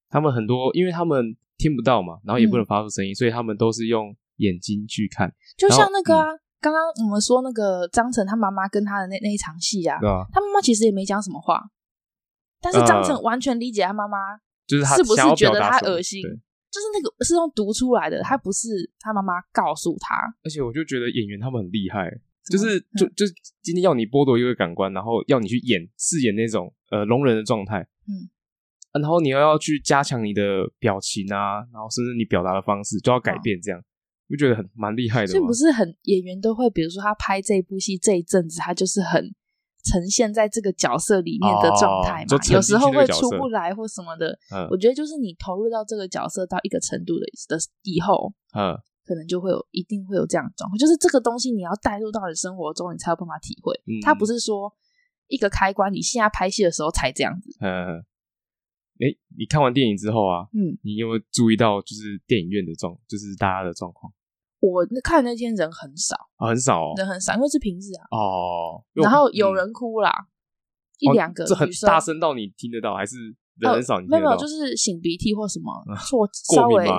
[0.08, 5.32] 他们很多，因为他们听不到嘛，然后也不能发出声音，嗯、所以他们都是用眼睛去看。
[5.56, 6.26] 就像那个啊，
[6.60, 11.62] 刚刚、嗯、我们说那个张晨他妈妈跟他的那那一场戏啊，啊他妈妈其实也没讲什么话，
[12.60, 14.18] 但是张晨完全理解他妈妈，
[14.66, 16.22] 就是他是不是觉得他恶心？
[16.68, 18.68] 就是那个是用读出来的，他不是
[19.00, 20.14] 他妈妈告诉他。
[20.44, 22.10] 而且我就觉得演员他们很厉害，
[22.50, 23.24] 就是就就
[23.62, 28.28] 今天要你剥夺一个感官，然后要你去演饰演那种呃聋人的状态，嗯，
[28.98, 30.42] 然后你又要去加强你的
[30.78, 33.80] 表情啊，然后甚至你表达的方式都要改变，这样
[34.28, 35.26] 我觉得很蛮厉害的。
[35.26, 39.34] 所以不是很演员都会，比如说他拍这部戏这一阵子，他就是很。
[39.88, 44.36] 呈现在这个角色里面的状态嘛，哦、有时候会出不来或什么的。
[44.50, 48.74] 嗯、我觉得就是你投入到这个角色到一个程度的的以后，嗯，
[49.06, 53.72] 可能就会有一定会有这样的状况，就是这个东西你要带入到你生活中，你才有办法体会。
[53.86, 54.74] 嗯、它不是说
[55.28, 57.56] 一个开关，你现在拍戏的时候才这样子。
[57.60, 58.02] 嗯，
[58.98, 64.12] 哎、欸，你看完电影之后啊，嗯，你有没有注意到就是电影院的状，就是大家的状况？
[64.60, 68.08] 我看那天人很少啊，很少，人很少，因为是平日啊。
[68.10, 70.10] 哦，然后有人哭啦，
[70.98, 73.16] 一两个，这很大声到你听得到，还是
[73.58, 73.98] 人很少？
[74.00, 75.70] 没有没有，就是擤鼻涕或什么
[76.08, 76.86] 错，稍微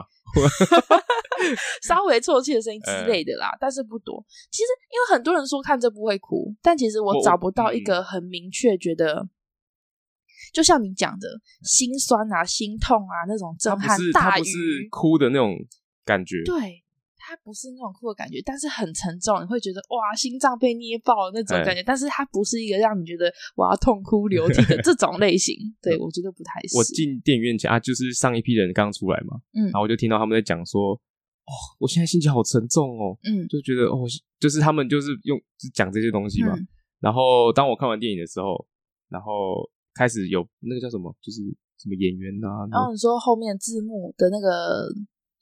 [1.82, 4.24] 稍微啜泣的声音之类的啦，但是不多。
[4.52, 9.28] 其实因为很多人说看这部会哭，但其实我找不到一个很明确觉得，
[10.58, 11.28] 就像你讲的
[11.62, 14.44] 心酸啊、心痛啊那种震撼大于
[14.90, 15.56] 哭的那种
[16.04, 16.84] 感觉，对。
[17.30, 21.82] 它不是那种哭的感觉，但是很沉重，你会觉得哇，心脏被捏爆那种感觉。
[21.82, 25.54] 欸、但是它不是一个让你觉得我要痛哭流涕的 这种类型。
[25.82, 26.78] 对，我觉得不太是。
[26.78, 34.08] 我进电影院前啊，就是上一批人刚出来嘛，嗯，然后我就听到他们在讲说，哦，我现在心情好沉重哦，嗯，就觉得哦，
[34.40, 35.38] 就是他们就是用
[35.74, 36.56] 讲这些东西嘛。
[36.56, 36.66] 嗯、
[37.02, 38.66] 然后当我看完电影的时候，
[39.10, 41.42] 然后开始有那个叫什么，就是
[41.82, 44.88] 什么演员啊，然后你说后面字幕的那个。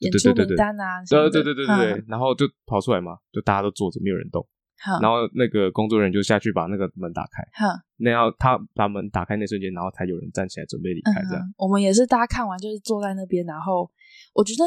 [0.00, 4.46] 演出名单啊，对对对对对对，然后就跑出来嘛，就大家都坐着，没有人动。
[5.00, 7.42] 然后那个工作人员就下去把那个门打开。
[7.96, 11.22] 那要他把门打开那瞬间，然后才有人站起来准备离开。
[11.22, 13.90] 这样，我们也是大家看完就是坐在那边，然后
[14.34, 14.64] 我觉得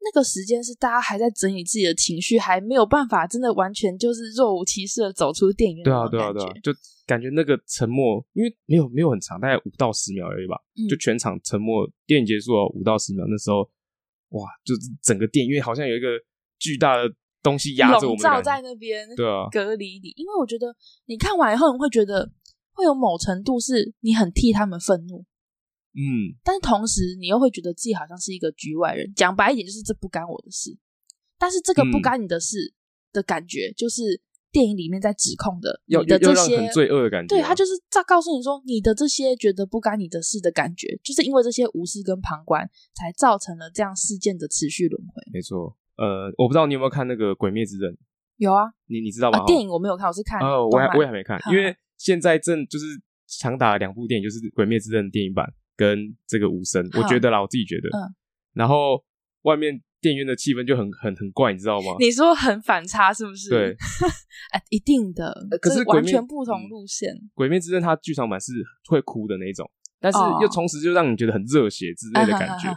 [0.00, 5.84] 那个时间是大家还在整理自己的情绪，还没有办法真的完全就是若无其事的走出电影院。
[5.84, 6.72] 对啊，对啊，对啊，就
[7.10, 10.54] 感觉那个沉默，因为没有没有很长，大概五到十秒而已吧。
[10.88, 13.68] 就全场沉默，电影结束了五到十秒，那时候
[14.38, 16.06] 哇，就是整个电影院好像有一个
[16.58, 17.02] 巨大的。
[17.42, 20.12] 东西压着我们，笼罩在那边，对啊，隔离你。
[20.14, 22.30] 因为我觉得你看完以后，你会觉得
[22.72, 25.24] 会有某程度是你很替他们愤怒，
[25.96, 29.10] 嗯，但是同时你又会觉得自己好像是一个局外人。
[29.16, 30.76] 讲白一点，就是这不干我的事。
[31.38, 32.74] 但是这个不干你的事
[33.10, 34.20] 的感觉，就是
[34.52, 37.34] 电影里面在指控的你的这些很罪恶的感觉。
[37.34, 45.22] 对，他就是在告诉你说，你的这些觉得不干你的事的感觉，就是因为这些无视跟旁观，才造成了这样事件的持续轮回。
[45.32, 45.76] 没错。
[45.96, 47.92] 呃，我不知道你有没有看那个《鬼灭之刃》？
[48.36, 49.44] 有啊，你你知道吗？
[49.46, 52.86] 电影我没有看，我是看哦，我还我也还没看，因为现在正就是
[53.26, 55.46] 强打两部电影，就是《鬼灭之刃》电影版
[55.76, 58.08] 跟这个《无声》，我觉得啦，我自己觉得，嗯，
[58.54, 59.04] 然后
[59.42, 61.94] 外面电影院的气氛就很很很怪，你知道吗？
[61.98, 63.50] 你说很反差是不是？
[63.50, 63.76] 对，
[64.52, 68.52] 哎， 一定的，可是完全不同路线，《鬼灭之刃》它剧场版是
[68.88, 69.70] 会哭的那种，
[70.00, 72.68] 但是又同时就让你觉得很热血之类的感觉。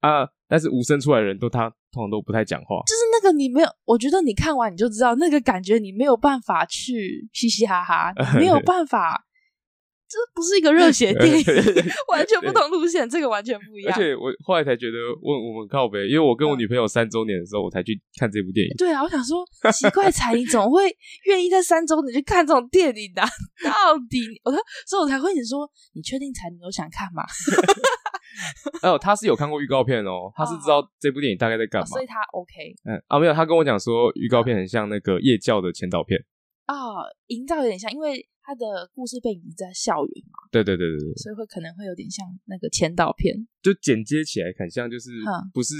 [0.00, 0.24] 啊！
[0.46, 9.26] 但是无声出来的人都他通常都不太讲话，就是那个你没有，我觉得你看完你就知道那个感觉，你没有办法去嘻嘻哈哈，没有 办法，
[10.08, 11.44] 这不是一个热血电影，
[12.08, 13.94] 完全不同路线，这个完全不一样。
[13.94, 18.74] 而且我后来才觉得问我们靠北，因为我跟我女朋友三周年的时候，我才去看这部电影。
[18.78, 20.88] 对啊，我想说奇怪，才你怎么会
[21.26, 23.20] 愿意在三周年去看这种电影的？
[23.62, 27.22] 到底我说，所以我才会你说，你确定才你有想看吗？
[28.82, 32.54] 哦，他是有看过预告片哦，他是知道这部电影大概在干嘛，所以他 OK。
[32.84, 36.18] 嗯啊，没有，他跟我讲说预告片很像那个夜教的前导片
[36.66, 36.76] 啊，
[37.26, 40.48] 营造有点像，因为他的故事背景在校园嘛。
[40.50, 45.10] 对对对对对，所以会可能会有点像那个前导片，就剪接起来很像，就是
[45.52, 45.74] 不是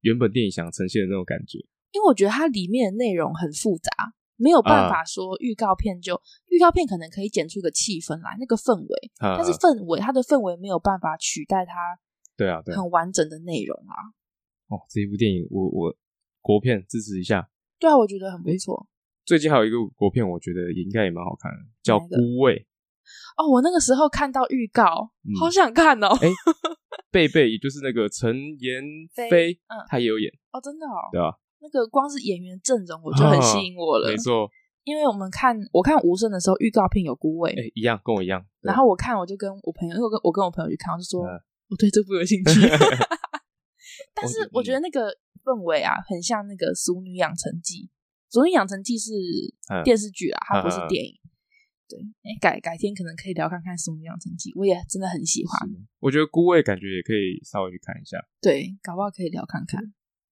[0.00, 1.58] 原本电影想呈现的那种感觉。
[1.92, 3.90] 因为我觉得它里面的内容很复杂，
[4.34, 11.72] 没有办法说预告片就预告片可能可以剪出一个气氛来，那个氛围，但是氛围它的氛围没有办法取代它。
[12.36, 13.94] 对啊，对，很完整的内容啊！
[14.66, 15.96] 哦，这一部电影，我我
[16.40, 17.48] 国片支持一下。
[17.78, 18.88] 对啊，我觉得很不错。
[19.28, 22.56] 最近还有一个国片，我觉得应该也蛮好看的，叫《孤味》。
[23.36, 26.08] 哦，我那个时候看到预告，好想看哦。
[26.22, 26.32] 哎，
[27.12, 28.82] 贝贝，也就是那个陈妍
[29.28, 31.12] 霏，嗯，他也有演哦，真的哦。
[31.12, 31.28] 对啊，
[31.60, 34.08] 那个光是演员阵容，我就很吸引我了。
[34.08, 34.48] 没错，
[34.84, 38.42] 因为我们看我看无声的时候，预告片有孤味，哎，一样跟我一样。
[38.62, 41.20] 然后我看，我就跟我朋友，因为我跟我跟我朋友去看，我就说。
[41.68, 42.60] 我对这部有兴趣，
[44.16, 45.14] 但是我觉得那个
[45.44, 47.74] 氛围啊，很像那个《俗女养成记》。
[48.30, 49.10] 《俗女养成记》是
[49.84, 51.14] 电视剧啊，它不是电影。
[51.88, 55.68] 对，哎，改改天可能可以聊看看《俗女养成记》，我也真的很喜欢。
[56.00, 58.18] 我觉得孤味感觉也可以稍微去看一下。
[58.42, 59.80] 对，搞不好可以聊看看。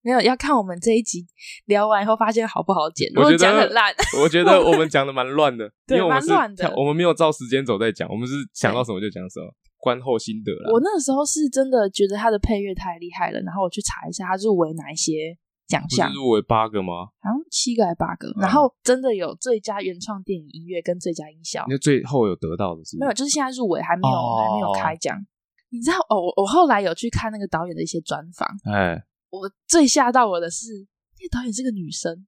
[0.02, 1.26] 没有要看我们这一集
[1.64, 3.10] 聊完以后，发现好不好剪？
[3.16, 3.92] 我觉得讲很烂。
[4.22, 9.52] 我觉得我们讲的蛮乱的， 对，蛮乱的我们没有照时间走在讲，我们是想到什么就讲什么。
[9.78, 10.72] 观后心得了。
[10.72, 15.36] 我那个时候是真的觉得他的配乐太厉害了，然后我去查一下他入围哪一些
[15.66, 16.12] 奖项。
[16.12, 17.06] 入围八个吗？
[17.20, 18.32] 好像七个还是八个？
[18.40, 21.64] 然后真的有最佳原创电影音乐跟最佳音效。
[21.68, 22.96] 那最后有得到的是？
[22.98, 25.18] 没有，就是现在入围还没有还没有开奖。
[25.70, 28.48] 你知道哦，我我后来有去看那个导演的一些专访。
[28.72, 30.86] 哎，我最吓到我的是，
[31.18, 32.26] 那个导演是个女生。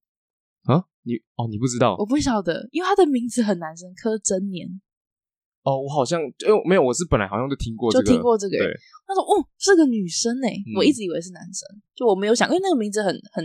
[0.65, 0.85] 啊？
[1.05, 1.97] 你哦，你不知道？
[1.99, 4.69] 我不晓得，因为他的名字很男生，柯贞年。
[5.69, 8.57] 哦，我好像，因为没有，我是本来好像就听过这个，就听过这个。
[8.57, 8.73] 对，
[9.07, 13.45] 他说，哦，是个女生诶，我一直以为是男生，就我没有想，因为那个名字很很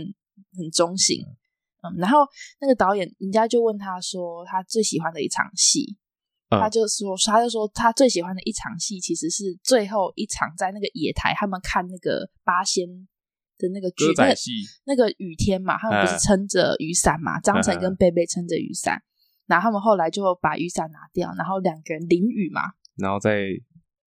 [0.56, 1.20] 很中性。
[1.82, 2.20] 嗯，然后
[2.62, 5.98] 那个导演，人家就问他说，他最喜欢的一场戏，
[6.48, 12.88] 他就说，他就说他最喜欢的一场戏，其实是最后一场在那个野台，他们看那个八仙
[13.58, 14.34] 的那个剧，那个
[14.86, 19.02] 那个雨天嘛，他们不是撑着雨伞嘛，张晨跟贝贝撑着雨伞。
[19.46, 22.62] 然后他们后来就把雨伞拿掉，然后两个人淋雨嘛，
[22.96, 23.48] 然后再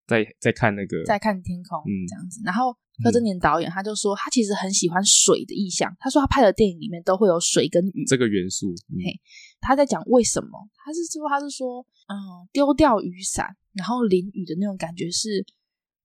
[0.08, 2.42] 再再看那个，再看天空，嗯，这样子。
[2.44, 5.96] 然后柯震年导演他就说，他其实很喜欢水的意象。
[6.00, 8.74] 他说他拍的电影里面都会有水跟雨这个元素。
[8.90, 9.20] 嗯、嘿，
[9.60, 10.70] 他在讲为什么？
[10.84, 12.18] 他是说他是说，嗯，
[12.52, 15.46] 丢掉雨伞，然后淋雨的那种感觉是，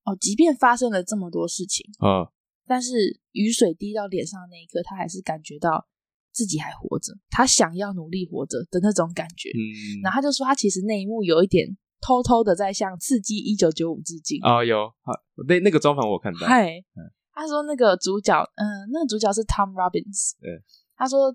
[0.05, 2.29] 哦，即便发生了这么多事情啊，
[2.67, 5.87] 但是雨水滴到脸上的那一刻，他还是感觉到。
[6.33, 9.51] 自己还活着，他想要努力活着的那种感觉。
[9.51, 14.41] 嗯，然后他就说，他其实那一幕有一点偷偷的在向《刺激一九九五》致敬。
[14.43, 15.13] 啊、哦，有，好，
[15.47, 16.47] 那那个专访我看到。
[16.47, 16.83] 嗨，
[17.35, 20.33] 他说那个主角，嗯，那个主角是 Tom Robbins。
[20.41, 20.63] 对。
[20.95, 21.35] 他说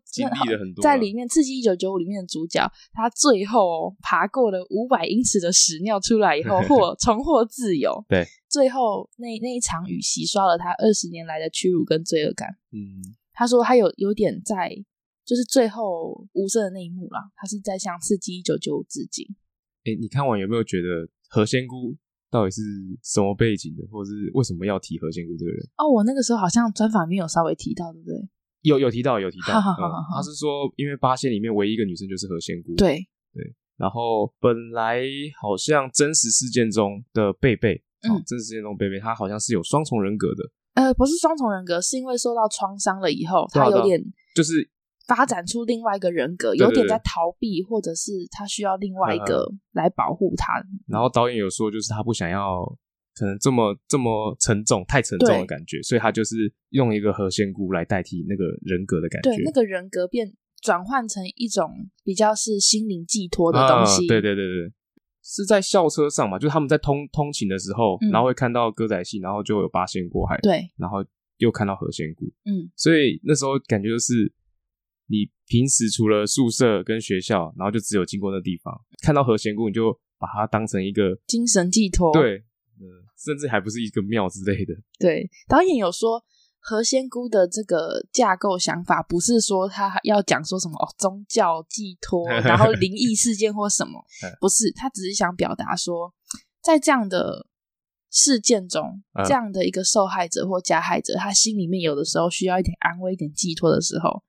[0.82, 7.92] 在里面《刺激一九九五》里面的主角，他最后爬过了五百英尺的屎尿出来以后， 获重获自由。
[8.08, 12.48] 对，最后那那一场雨洗刷了他二十年来的屈辱跟罪恶感。
[12.72, 13.04] 嗯，
[13.38, 14.74] 他说他有有点在，
[15.24, 19.24] 就是最后无声的那一幕啦，他是在向《刺激一九九五》致敬。
[19.86, 21.96] 哎、欸，你看完有没有觉得何仙姑
[22.32, 22.62] 到底是
[23.04, 25.62] 什么背景的，或者是为什么要提何仙姑这个人？
[25.78, 28.18] 哦，我那个时候好像专访里面有稍微提到，对不对？
[28.64, 32.76] 有有提到有提到， 他是说，因为八仙里面唯一一个女生就是何仙姑。
[32.76, 35.04] 对对，然后本来
[35.40, 40.44] 好像真实事件中的贝贝，嗯，真实事件中贝贝，她好像是有双重人格的。
[40.78, 44.00] 呃，不是双重人格，是因为受到创伤了以后，他有点
[44.36, 44.70] 就是
[45.08, 50.64] 发展出另外一个人格，有点在逃避，或者是他需要另外一个来保护他。
[50.88, 52.78] 然后导演有说，就是他不想要。
[53.20, 59.32] 可能这么这么沉重，太沉重的感觉，所以他就是用一个何仙姑来代替那个人格的感觉。
[59.32, 64.06] 对，那个人格变转换成一种比较是心灵寄托的东西。
[64.06, 64.72] 啊、对对对对，
[65.30, 66.40] 是在校车上嘛？
[66.40, 70.40] 就是他们在通通勤的时候，嗯、然后会看到歌仔戏，然后就有八仙过海。
[70.42, 71.04] 对，然后
[71.40, 72.26] 又看到何仙姑。
[72.46, 74.32] 嗯，所以那时候感觉就是，
[75.08, 78.74] 你平时除了宿舍跟学校，然后就只有经过那地方，
[79.04, 82.14] 看到何仙姑，你就把它当成一个精神寄托。
[82.14, 82.44] 对。
[83.18, 84.72] 甚至还不是一个庙之类的。
[85.00, 86.24] 对，导演有说
[86.70, 94.04] 何仙姑的这个架构想法，不是说他要讲说什么哦宗教寄托， 然后灵异事件或什么，
[94.42, 96.14] 不是，他只是想表达说，
[96.62, 97.48] 在这样的
[98.12, 104.24] 事件中，这样的一个受害者或加害者，他心里面有的时候需要一点安慰、一点寄托的时候，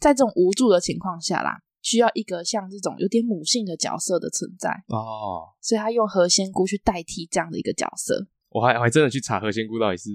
[0.00, 1.60] 在这种无助的情况下啦。
[1.82, 8.26] 需要一个像这种有点母性的角色的存在哦，所以他用何仙姑去代替这样的一个角色。
[8.48, 10.08] 我还我还真的去查何仙姑到底是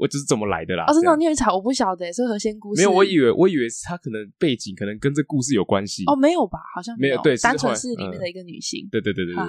[0.00, 0.84] 我这是怎么来的啦。
[0.88, 1.52] 哦，真的，你去查？
[1.52, 6.04] 我不晓得，所以何仙姑没有，我以为我以为他可能背景可能跟这故事有关系。
[6.06, 6.58] 哦，没有吧？
[6.74, 8.86] 好像没有，对，单纯是里面的一个女性。
[8.86, 9.44] 嗯、对对对对对，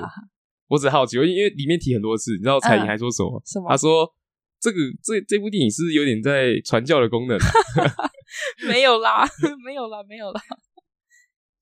[0.67, 3.39] 我只好奇，因为里面提很多次，你知道彩玲还说什么？
[3.39, 3.69] 嗯、什么？
[3.69, 4.11] 他说
[4.59, 7.39] 这个这这部电影是有点在传教的功能。
[8.67, 9.23] 没有啦，
[9.63, 10.41] 没有啦，没有啦。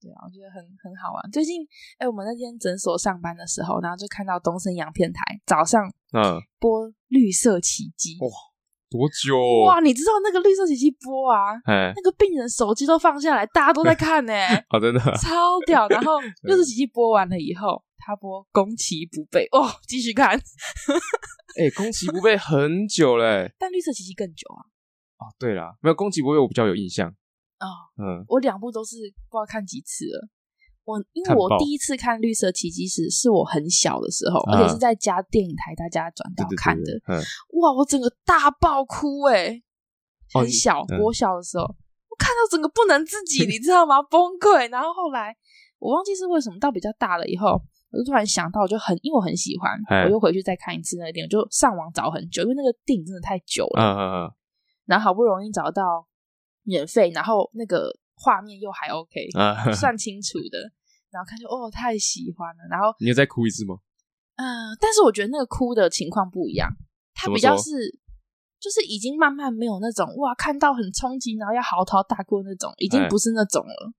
[0.02, 1.30] 对啊，我觉得很很好玩。
[1.30, 1.62] 最近，
[1.98, 8.32] 哎、欸，我们那天诊所上班的时候，然后就看到东森洋片台早上嗯播《绿色奇迹》哇，
[8.90, 9.66] 多久、哦？
[9.66, 11.54] 哇，你知道那个《绿色奇迹》播啊？
[11.64, 14.32] 哎，那个病人手机都放下来，大家都在看呢。
[14.70, 15.88] 哦，真的超屌。
[15.88, 20.30] 然后 《绿色奇迹》播完了以后，他播《攻其不备》哦，继续看。
[21.56, 24.60] 哎、欸，《攻其不备》很久嘞，但《绿色奇迹》更久啊。
[25.18, 27.08] 哦，对啦，没有《攻其不备》，我比较有印象。
[27.08, 27.66] 哦，
[28.02, 28.96] 嗯，我两部都是
[29.28, 30.28] 不知道看几次了。
[30.90, 37.00] 我因为我第一次看《绿色奇迹》时是我很小的时候，而且是在家电影台大家转到看的。
[37.60, 39.62] 哇，我整个大爆哭诶，
[40.32, 44.02] 很小，我小的时候，我看到整个不能自己，你知道吗？
[44.02, 44.68] 崩溃。
[44.70, 45.36] 然后后来
[45.78, 47.60] 我忘记是为什么，到比较大了以后，
[47.92, 53.80] 我就突然想到，我就很因为我很喜欢，我又回去再看一次那个电影，就上网找很久，因为那个电影真的太久了。
[53.82, 54.32] 嗯嗯嗯。
[54.86, 56.06] 然后好不容易找到。
[56.62, 60.70] 免费，然后那个画面又还 OK，啊， 算清楚的，
[61.10, 62.62] 然后看就哦，太喜欢了。
[62.70, 63.76] 然后你有再哭一次吗？
[64.36, 66.70] 嗯，但是我觉得那个哭的情况不一样，
[67.14, 67.98] 他比较是
[68.58, 73.92] 就是已经慢慢没有那种哇，看到很冲击，然后要嚎啕大哭那种，已经不是那种了，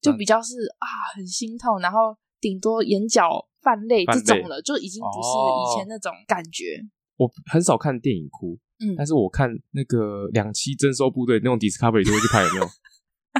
[0.00, 6.80] 就比较是啊，很心痛，然后顶多眼角泛泪这种了，就已经不是以前那种感觉。
[7.16, 8.58] 我很少看电影哭。
[8.80, 12.66] 嗯，但是我看那个两栖征收部队那种 Discovery 就会去拍有没有？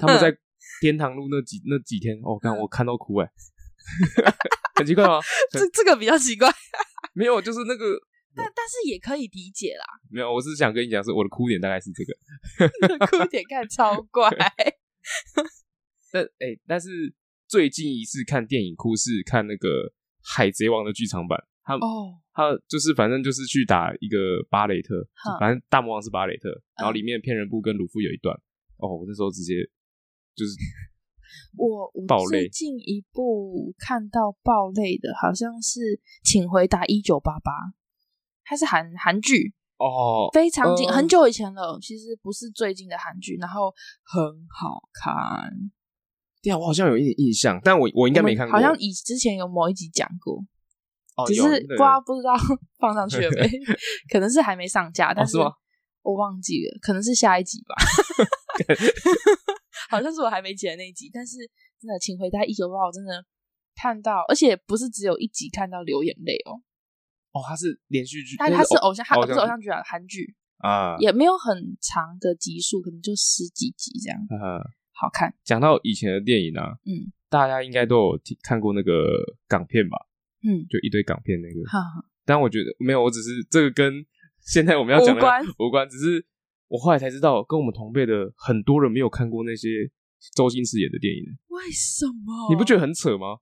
[0.00, 0.36] 他们在
[0.80, 3.30] 天堂路那几那几天，哦，看我看到哭哎，
[4.76, 5.20] 很奇怪吗？
[5.52, 6.48] 这这个比较奇怪，
[7.14, 7.98] 没有，就是那个，
[8.34, 9.84] 但但是也可以理解啦。
[10.10, 14.30] 没有，我是想跟你讲，是我的哭点大概是这个，哭点看超怪。
[16.10, 17.14] 但哎、欸，但是
[17.46, 19.68] 最近一次看电影哭是看那个
[20.22, 21.38] 《海贼王》的剧场版。
[21.64, 24.16] 他哦，他就是反正就是去打一个
[24.48, 25.06] 巴雷特，
[25.38, 26.48] 反正大魔王是巴雷特，
[26.78, 28.34] 然后里面骗人布跟鲁夫有一段，
[28.78, 29.52] 哦，我那时候直接
[30.38, 30.54] 就是
[31.58, 35.80] 我我最近一部看到爆泪的，好像是
[36.22, 37.50] 《请回答一九八八》，
[38.44, 43.74] 它是韩韩剧哦，非常近，很久以前了，其实不是最近的韩剧，然后
[44.04, 45.50] 很好看。
[46.40, 50.44] 对啊，我好像有一点印象，但我我应该没看过，好像以之前有某一集讲过。
[51.26, 52.32] 只是不知道不知道
[52.78, 53.50] 放上去了没？
[54.08, 55.36] 可能是还没上架，但是
[56.02, 57.74] 我忘记了，可能是下一集吧。
[59.88, 61.38] 好像是我还没剪的那一集，但是
[61.80, 63.24] 真的，请回答一九八八，我真的
[63.74, 66.60] 看到，而且不是只有一集看到流眼泪哦。
[67.32, 70.36] 哦，它是连续剧，但它是偶像，它不是偶像剧啊，韩剧。
[70.58, 74.18] 啊，也没有很长的集数，可能就十几集这样。
[74.28, 74.58] 嗯，
[74.90, 75.32] 好看。
[75.44, 79.06] 讲到以前的电影啊，嗯，大家应该都有看过那个
[79.46, 79.96] 港片吧？
[80.42, 81.62] 嗯，就一堆港片那个。
[81.70, 82.04] 哈哈。
[82.24, 84.04] 但我觉得没有，我只是这个跟
[84.40, 85.88] 现在我们要讲的无关，无关。
[85.88, 86.26] 只是
[86.68, 89.68] 我后来才知道，跟我们同辈的很多人没有看过那些
[90.36, 91.22] 周星驰演的电影。
[91.48, 92.48] 为什么？
[92.50, 93.38] 你不觉得很扯吗？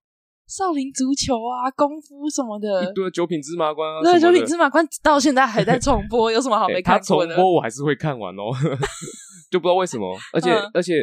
[0.46, 7.32] 少林足球啊，功夫什么的，一堆九品芝麻官啊，对，九品芝麻官到现在还在 重播，有什么好没看过的？
[7.32, 8.54] 欸、重播我还是会看完哦，
[9.50, 10.16] 就不知道为什么。
[10.32, 11.02] 而且、嗯、而且，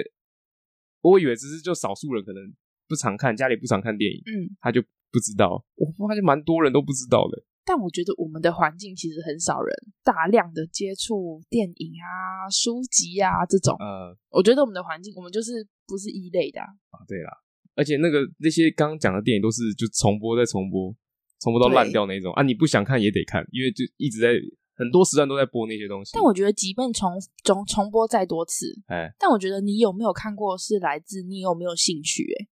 [1.01, 2.41] 我以为只是就少数人可能
[2.87, 5.65] 不常看，家里不常看电影，嗯，他就不知道。
[5.75, 7.43] 我发现蛮多人都不知道的。
[7.65, 13.75] 但我觉得我们的环境其实很少人大量的接触电影啊、书籍啊这种。
[13.79, 16.67] 呃，我觉得我们的环境，我们就是不是一类的啊。
[16.91, 17.31] 啊对啦。
[17.75, 20.93] 而且那个那些刚刚讲的电影都是就重播再重播，
[21.39, 22.43] 重播到烂掉那种啊！
[22.43, 24.27] 你不想看也得看，因为就一直在
[24.75, 26.11] 很多时段都在播那些东西。
[26.13, 27.09] 但我觉得，即便重
[27.43, 32.43] 重重播再多次，哎，但我觉得你有没有看过是来自你有没有兴趣、欸？
[32.43, 32.47] 哎、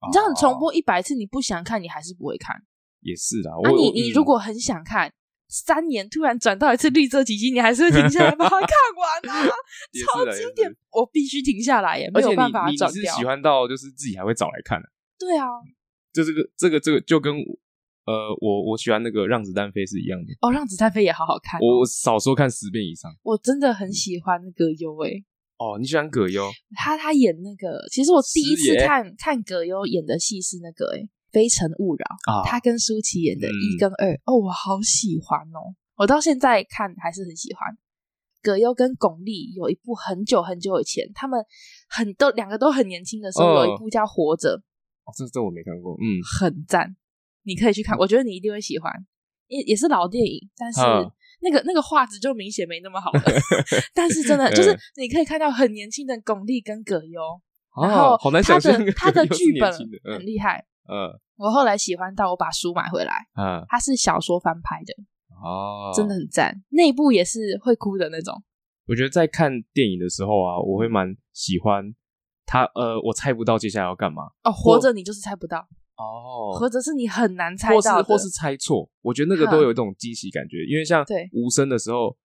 [0.00, 2.56] 哦，你知道你重播一百次，你不想看，你还是不会看。
[3.04, 5.12] 也是啦，啊你，你你如果很想看。
[5.46, 9.46] 三年突然转到一次绿色奇迹，你还是会停下来把它 看完啊！
[9.46, 12.88] 超经典，我必须停下来耶，没有办法转掉。
[12.88, 14.88] 你是喜欢到就是自己还会找来看的？
[15.16, 15.46] 对啊，
[16.12, 17.32] 就这个这个这个就跟
[18.06, 23.14] 呃我我喜欢那个让子弹飞是一样的哦，让子弹飞也好好看，我少说看十遍以上。
[23.22, 25.24] 我真的很喜欢那个葛优诶。
[25.58, 26.50] 哦，你喜欢葛优？
[26.74, 31.00] 他他演那个，其实我第一次看看葛优演的戏是那个诶
[31.34, 37.76] 《非诚勿扰》啊，他跟舒淇演的一跟二、嗯、哦，我好喜欢哦，我到现在看还是很喜欢。
[38.40, 41.42] 葛优跟巩俐有一部很久很久以前，他们
[41.88, 46.94] 很都两个都很年轻的时候，哦、有一部叫《活着》哦，这这我没看过，嗯，很赞，
[47.42, 48.92] 你可以去看，我觉得你一定会喜欢，
[49.48, 50.80] 也也是老电影，但是
[51.40, 53.22] 那个那个画质就明显没那么好了，
[53.94, 57.20] 但是真的 就是你可以看到很年轻的巩俐跟葛优，
[57.82, 59.72] 然后他的、哦、 他的剧本
[60.04, 61.20] 很厉害，嗯。
[61.36, 64.94] 我后来喜欢到我把书买回来，嗯，它是小说翻拍的
[65.42, 68.40] 哦，真的很赞，内部也是会哭的那种。
[68.86, 71.92] 我觉得在看电影的时候啊，我会蛮喜欢
[72.46, 75.58] 他，呃，我猜不到接下来要干嘛哦，活着你就是猜不到
[75.96, 82.16] 哦，或者是你很难猜到，或是或是猜错，我觉得那个都有一种惊喜感觉，因为像无声的时候，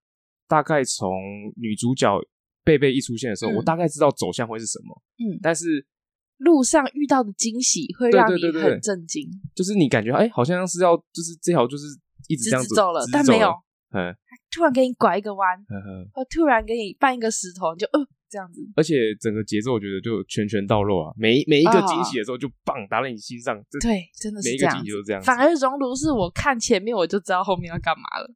[0.47, 1.10] 大概从
[1.55, 2.16] 女主角
[2.64, 5.84] 贝贝一出现的时候，我大概知道走向会是什么，嗯，但是。
[6.40, 11.84] 路上遇到的惊喜会让你很震惊，就是你感觉哎、欸，好像是要就是这条就是
[12.28, 13.52] 一直这样子走了，但没有，
[13.92, 14.16] 嗯，
[14.50, 15.58] 突然给你拐一个弯，
[16.14, 18.62] 或突然给你绊一个石头，你就呃这样子。
[18.76, 25.22] 而且整个节奏我觉得就拳拳到肉啊，每每一个惊喜的时候就棒打在你心上，对，真的是每一个惊喜都这样。
[25.22, 28.32] 反而熔炉是我看前面我就知道后面要干嘛了，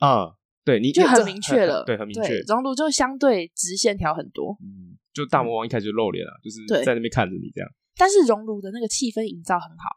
[0.00, 0.34] 啊，
[0.64, 2.40] 对，你就很明确了， 对，很明确。
[2.40, 4.95] 熔炉就相对直线条很多，嗯。
[5.16, 7.70] 就大魔王一开始就露脸了，嗯、就是在那边看着你这样。
[7.96, 9.96] 但是熔炉的那个气氛营造很好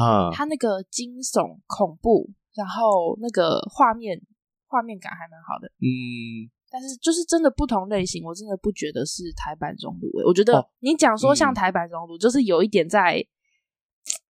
[0.00, 4.22] 啊，他那个惊悚恐怖，然后那个画面
[4.68, 5.66] 画面感还蛮好的。
[5.82, 10.08] 嗯，但是就是真的不同类型，我真的不觉得是台版熔炉。
[10.24, 13.26] 我觉得你讲说像台版熔炉，就是有一点在、嗯、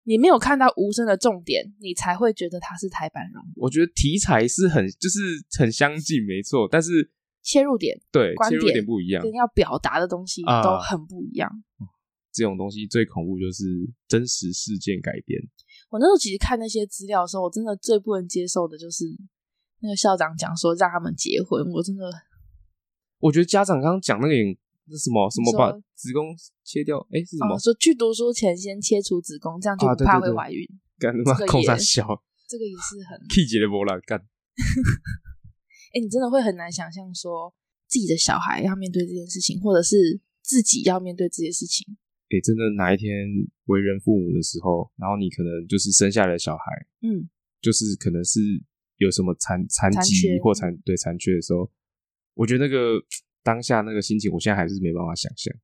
[0.04, 3.50] 你没有看到无声的重点，你才会觉得它是台版熔炉。
[3.56, 5.18] 我觉得题材是很就是
[5.58, 7.10] 很相近，没错，但是。
[7.48, 11.48] 切入点对，观点切入点不一样，跟要表达的东西都很不一样。
[11.80, 11.86] 呃、
[12.30, 13.64] 这种东西最恐怖就是
[14.06, 15.40] 真实事件改编。
[15.88, 19.06] 我那时候其实看那些资料的时候，我真的最不能接受的就是
[19.80, 22.04] 那个校长讲说让他们结婚，我真的，
[23.18, 24.34] 我觉得家长刚刚讲那个
[24.90, 27.58] 那什么什么把子宫切掉，哎是什么？
[27.58, 30.68] 说去读书前先切除子宫，这样就不怕会怀孕。
[30.98, 32.04] 干他妈 空三小，
[32.46, 34.20] 这个也是很气节的波浪干。
[35.92, 37.52] 哎，你真的会很难想象说
[37.86, 41.96] 自己的小孩要面对这件事情，或者是自己要面对这些事情。
[42.30, 43.10] 哎，真的哪一天
[43.66, 46.62] 为人父母的时候，然后你可能就是生下来的小孩，
[47.00, 47.28] 嗯，
[47.60, 48.40] 就是可能是
[48.98, 51.70] 有什么残残疾或残对残缺的时候，
[52.34, 53.00] 我觉得那个
[53.42, 55.54] 当下那个心情，我现在还是没办法想象。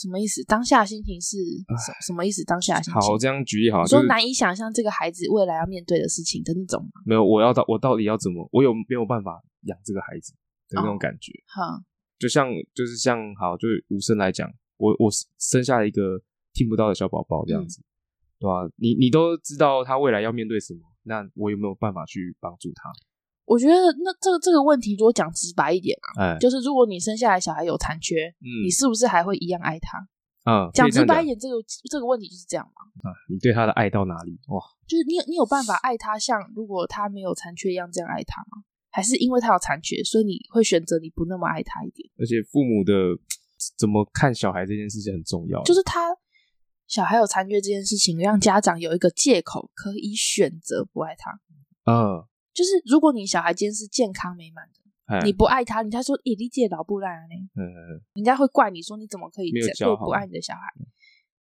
[0.00, 0.42] 什么意思？
[0.44, 1.36] 当下心情是
[1.84, 2.42] 什什么意思？
[2.44, 7.02] 当下心情好，这样举例好，说难以想象这个孩子未来要面对的事情的那种吗？
[7.04, 8.48] 没有，我要到我到底要怎么？
[8.50, 10.32] 我有没有办法养这个孩子
[10.68, 11.32] 的那种感觉？
[11.46, 11.84] 好、哦，
[12.18, 16.18] 就像就是像好，就是无声来讲，我我生下了一个
[16.54, 17.84] 听不到的小宝宝这样子，嗯、
[18.40, 18.70] 对吧、啊？
[18.76, 22.90] 你你都知道他未来要面对什么，那我有没有办法去帮助他？
[23.50, 23.74] 我觉得
[24.04, 28.32] 那这个这个问题，如果讲直白一点啊，就是如果你生下来小孩有残缺，
[28.62, 29.98] 你是不是还会一样爱他？
[30.46, 31.56] 嗯，讲直白一点，这个
[31.90, 33.10] 这个问题就是这样嘛。
[33.10, 34.38] 啊，你对他的爱到哪里？
[34.46, 38.62] 哇，就是你有你有办法爱他，像如果他没有残缺一样这样爱他吗？
[38.92, 42.08] 还是因为他有残缺，所以你会选择你不那么爱他一点？
[42.20, 42.94] 而且父母的
[43.76, 46.16] 怎么看小孩这件事情很重要，就是他
[46.86, 51.32] 小孩有残缺这件事情，让家长有一个借口可以选择不爱他。
[51.90, 52.22] 嗯，
[52.52, 54.80] 就是如果你小孩今天是健康美满的。
[55.24, 57.34] 你不爱他，人家说“咦，理解老不赖啊”呢，
[58.14, 59.60] 人家会怪你说你怎么可以对
[59.96, 60.60] 不爱你的小孩。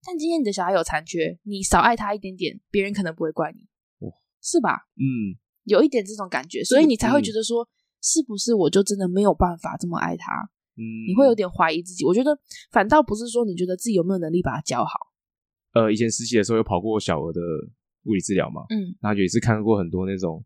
[0.02, 3.68] 但今天你的小孩有残缺，你少爱他一点点，别人可能不会怪你，
[4.40, 4.88] 是吧？
[4.96, 7.68] 嗯，有一点这种感觉，所以你才会觉得说，
[8.00, 10.32] 是不是我就真的没有办法这么爱他？
[10.76, 12.06] 嗯，你会有点怀疑自己。
[12.06, 12.38] 我觉得
[12.70, 14.92] 反倒不是说你觉得自己有没有能力把他教好。
[15.74, 17.40] 呃，以前实习的时候有跑过小儿的
[18.04, 20.42] 物理治疗嘛，嗯，然后也是看过很多那种。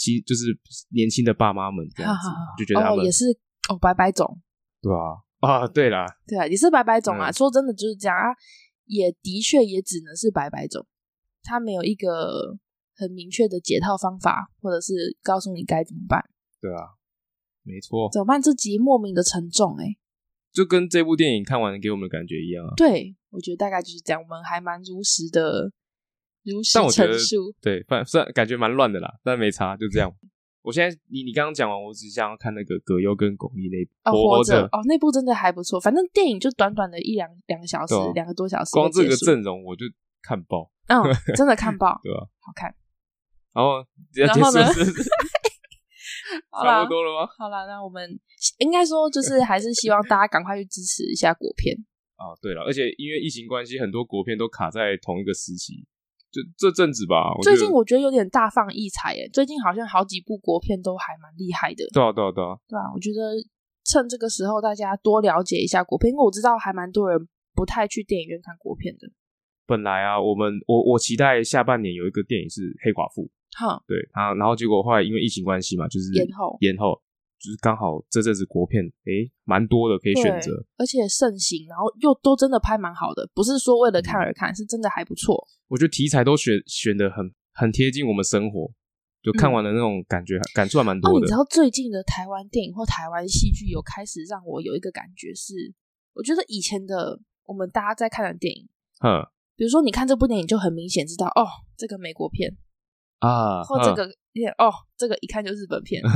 [0.00, 0.56] 其就是
[0.96, 3.26] 年轻的爸妈们这样子，好好好就觉得他们、哦、也是
[3.68, 4.40] 哦，白白种，
[4.80, 7.28] 对啊，啊，对啦，对啊，也是白白种啊。
[7.28, 8.32] 嗯、说真的就是这样啊，
[8.86, 10.86] 也的确也只能是白白种，
[11.42, 12.56] 他没有一个
[12.96, 16.24] 很明确的解套方法，或者是告诉你该怎么办。
[16.62, 16.96] 对啊，
[17.62, 18.40] 没错，怎么办？
[18.40, 19.98] 这集莫名的沉重哎、欸，
[20.50, 22.72] 就跟这部电影看完给我们的感觉一样啊。
[22.74, 25.70] 对，我觉得大概就是这样，我们还蛮如实的。
[26.50, 30.12] 如实陈述，对，反虽然感觉蛮乱的啦，但没差，就这样。
[30.62, 35.80] 我现在你你刚刚讲完，我只想要看那个葛优跟巩俐那部哦，活着哦，那部真的还不错。
[35.80, 39.86] 反正电影就短短的一两两个小时，两个多小时，光这个阵容我就
[40.20, 41.00] 看爆，嗯，
[41.34, 42.28] 真的看爆， 对吧？
[42.40, 42.74] 好看。
[43.54, 44.60] 然后然后呢？
[46.62, 47.28] 差不多了吗？
[47.38, 48.20] 好了，那我们
[48.58, 51.74] 应该说就是还是希望大家赶快去支持一下国片
[52.14, 52.36] 啊。
[52.40, 55.86] 对了，而且因为疫情关系，很多国片都卡在同一个时期。
[56.30, 59.28] 就这阵子吧，最近我觉得有点大放异彩耶。
[59.32, 61.84] 最近好像好几部国片都还蛮厉害的。
[61.92, 62.56] 对啊，对啊，对啊。
[62.68, 63.34] 对啊，我觉得
[63.84, 69.08] 趁这个时候大家多了解一下国片，因为我知道还蛮多人不太去电影院看国片的。
[69.66, 73.22] 本来啊，我们我我期待下半年有一个电影是《黑寡妇》。
[73.58, 77.00] 哈，对啊，然后结果后来因为疫情关系嘛，就是延后，延后。
[77.40, 85.48] 就是刚好这阵子国片诶蛮多的可以选择，而且盛行，然后又都真的拍蛮好的，不是说为了看而看，嗯、是真的还不错。
[85.68, 88.70] 我觉得题材都选选的很很贴近我们生活，
[89.22, 91.16] 就看完的那种感觉、嗯、感触还蛮多的。
[91.16, 95.72] 哦，你知道最近的台湾电影或台湾戏剧有开始让我有一个感觉是，
[96.12, 98.68] 我觉得以前的我们大家在看的电影，
[99.02, 99.24] 嗯，
[99.56, 102.54] 比如说你看这部电影就很明显知道哦，这个美国片
[103.20, 106.02] 啊，或这个片哦，这个一看就日本片。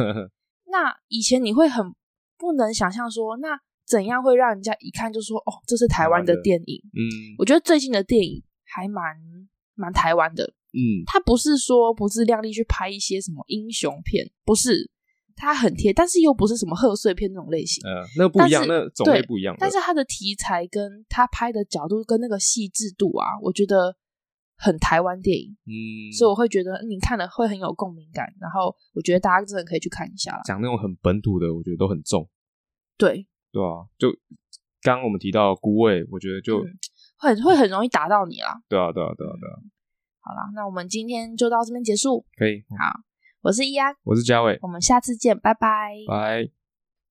[0.75, 1.95] 那以前你会很
[2.37, 3.57] 不能想象说，那
[3.87, 6.83] 怎样会让人家一看就说哦，这是台湾的电影？
[6.93, 9.15] 嗯，我觉得最近的电影还蛮
[9.77, 10.43] 蛮台湾的。
[10.73, 14.91] 嗯，他不是说不自量力去拍一些什么英雄片，不是，
[15.37, 17.81] 他很贴，但是又不是什么贺岁片那种类型。
[17.87, 19.55] 嗯、呃，那不一样，那种类不一样。
[19.61, 23.97] 但是他的题材跟他拍的角度跟那个细致度啊，我觉得。
[24.57, 30.41] 很台湾电影，嗯，所以我会觉得你看了会很有共鸣感，然后我觉得大家真的可以去看一下。
[30.45, 32.29] 讲那种很本土的，我觉得都很重。
[32.97, 34.11] 对，对啊，就
[34.83, 36.79] 刚刚我们提到孤味，我觉得就、嗯、
[37.19, 38.63] 会会很容易打到你啦。
[38.69, 39.57] 对啊，对啊，对啊，对啊。
[40.21, 42.25] 好啦，那我们今天就到这边结束。
[42.37, 42.65] 可以。
[42.79, 43.01] 好，
[43.43, 45.93] 我是易安，我是嘉伟，我们下次见，拜拜。
[46.09, 46.64] 拜。